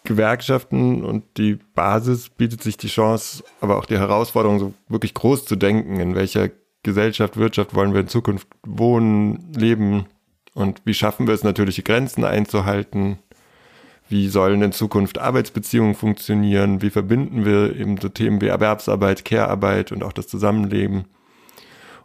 [0.05, 5.45] Gewerkschaften und die Basis bietet sich die Chance, aber auch die Herausforderung, so wirklich groß
[5.45, 6.51] zu denken, in welcher
[6.83, 10.07] Gesellschaft, Wirtschaft wollen wir in Zukunft wohnen, leben
[10.55, 13.19] und wie schaffen wir es, natürliche Grenzen einzuhalten,
[14.11, 19.93] wie sollen in Zukunft Arbeitsbeziehungen funktionieren, wie verbinden wir eben so Themen wie Erwerbsarbeit, Care-Arbeit
[19.93, 21.05] und auch das Zusammenleben.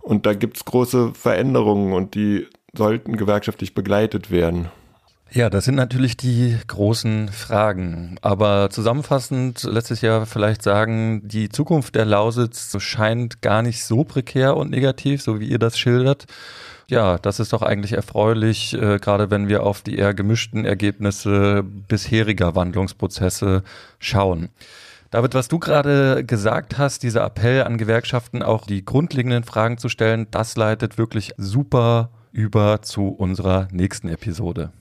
[0.02, 4.70] Und da gibt es große Veränderungen und die sollten gewerkschaftlich begleitet werden.
[5.32, 8.18] Ja, das sind natürlich die großen Fragen.
[8.22, 14.04] Aber zusammenfassend lässt sich ja vielleicht sagen, die Zukunft der Lausitz scheint gar nicht so
[14.04, 16.26] prekär und negativ, so wie ihr das schildert.
[16.88, 21.64] Ja, das ist doch eigentlich erfreulich, äh, gerade wenn wir auf die eher gemischten Ergebnisse
[21.64, 23.64] bisheriger Wandlungsprozesse
[24.00, 24.50] schauen.
[25.10, 29.90] David, was du gerade gesagt hast, dieser Appell an Gewerkschaften, auch die grundlegenden Fragen zu
[29.90, 34.72] stellen, das leitet wirklich super über zu unserer nächsten Episode.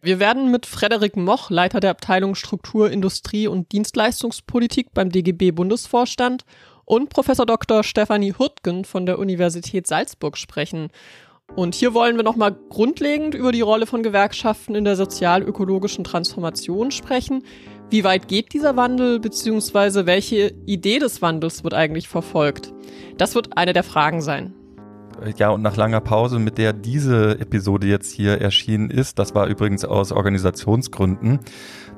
[0.00, 6.44] Wir werden mit Frederik Moch, Leiter der Abteilung Struktur, Industrie und Dienstleistungspolitik beim DGB Bundesvorstand
[6.86, 7.84] und Professor Dr.
[7.84, 10.88] Stefanie Hurtgen von der Universität Salzburg sprechen.
[11.56, 16.90] Und hier wollen wir nochmal grundlegend über die Rolle von Gewerkschaften in der sozial-ökologischen Transformation
[16.90, 17.42] sprechen.
[17.90, 22.72] Wie weit geht dieser Wandel, beziehungsweise welche Idee des Wandels wird eigentlich verfolgt?
[23.18, 24.54] Das wird eine der Fragen sein.
[25.36, 29.48] Ja, und nach langer Pause, mit der diese Episode jetzt hier erschienen ist, das war
[29.48, 31.40] übrigens aus Organisationsgründen.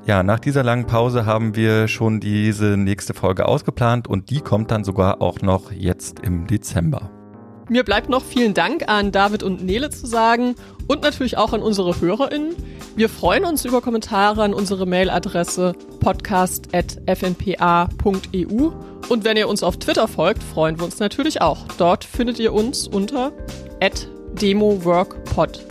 [0.07, 4.73] Ja, nach dieser langen Pause haben wir schon diese nächste Folge ausgeplant und die kommt
[4.73, 7.22] dann sogar auch noch jetzt im Dezember.
[7.69, 10.55] Mir bleibt noch vielen Dank an David und Nele zu sagen
[10.89, 12.57] und natürlich auch an unsere HörerInnen.
[12.97, 18.71] Wir freuen uns über Kommentare an unsere Mailadresse podcast.fnpa.eu
[19.09, 21.67] und wenn ihr uns auf Twitter folgt, freuen wir uns natürlich auch.
[21.79, 23.33] Dort findet ihr uns unter
[24.41, 25.65] @demoworkpod.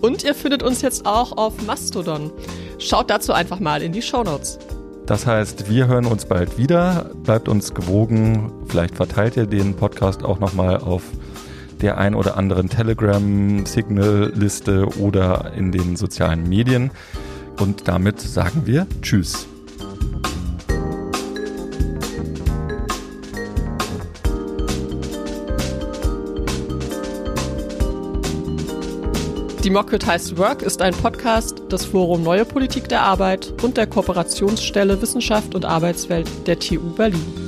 [0.00, 2.32] Und ihr findet uns jetzt auch auf Mastodon.
[2.78, 4.58] Schaut dazu einfach mal in die Shownotes.
[5.08, 7.10] Das heißt, wir hören uns bald wieder.
[7.24, 8.52] Bleibt uns gewogen.
[8.68, 11.02] Vielleicht verteilt ihr den Podcast auch nochmal auf
[11.80, 16.90] der ein oder anderen Telegram-Signal-Liste oder in den sozialen Medien.
[17.58, 19.48] Und damit sagen wir Tschüss.
[29.68, 35.54] Democratized Work ist ein Podcast des Forum Neue Politik der Arbeit und der Kooperationsstelle Wissenschaft
[35.54, 37.47] und Arbeitswelt der TU Berlin.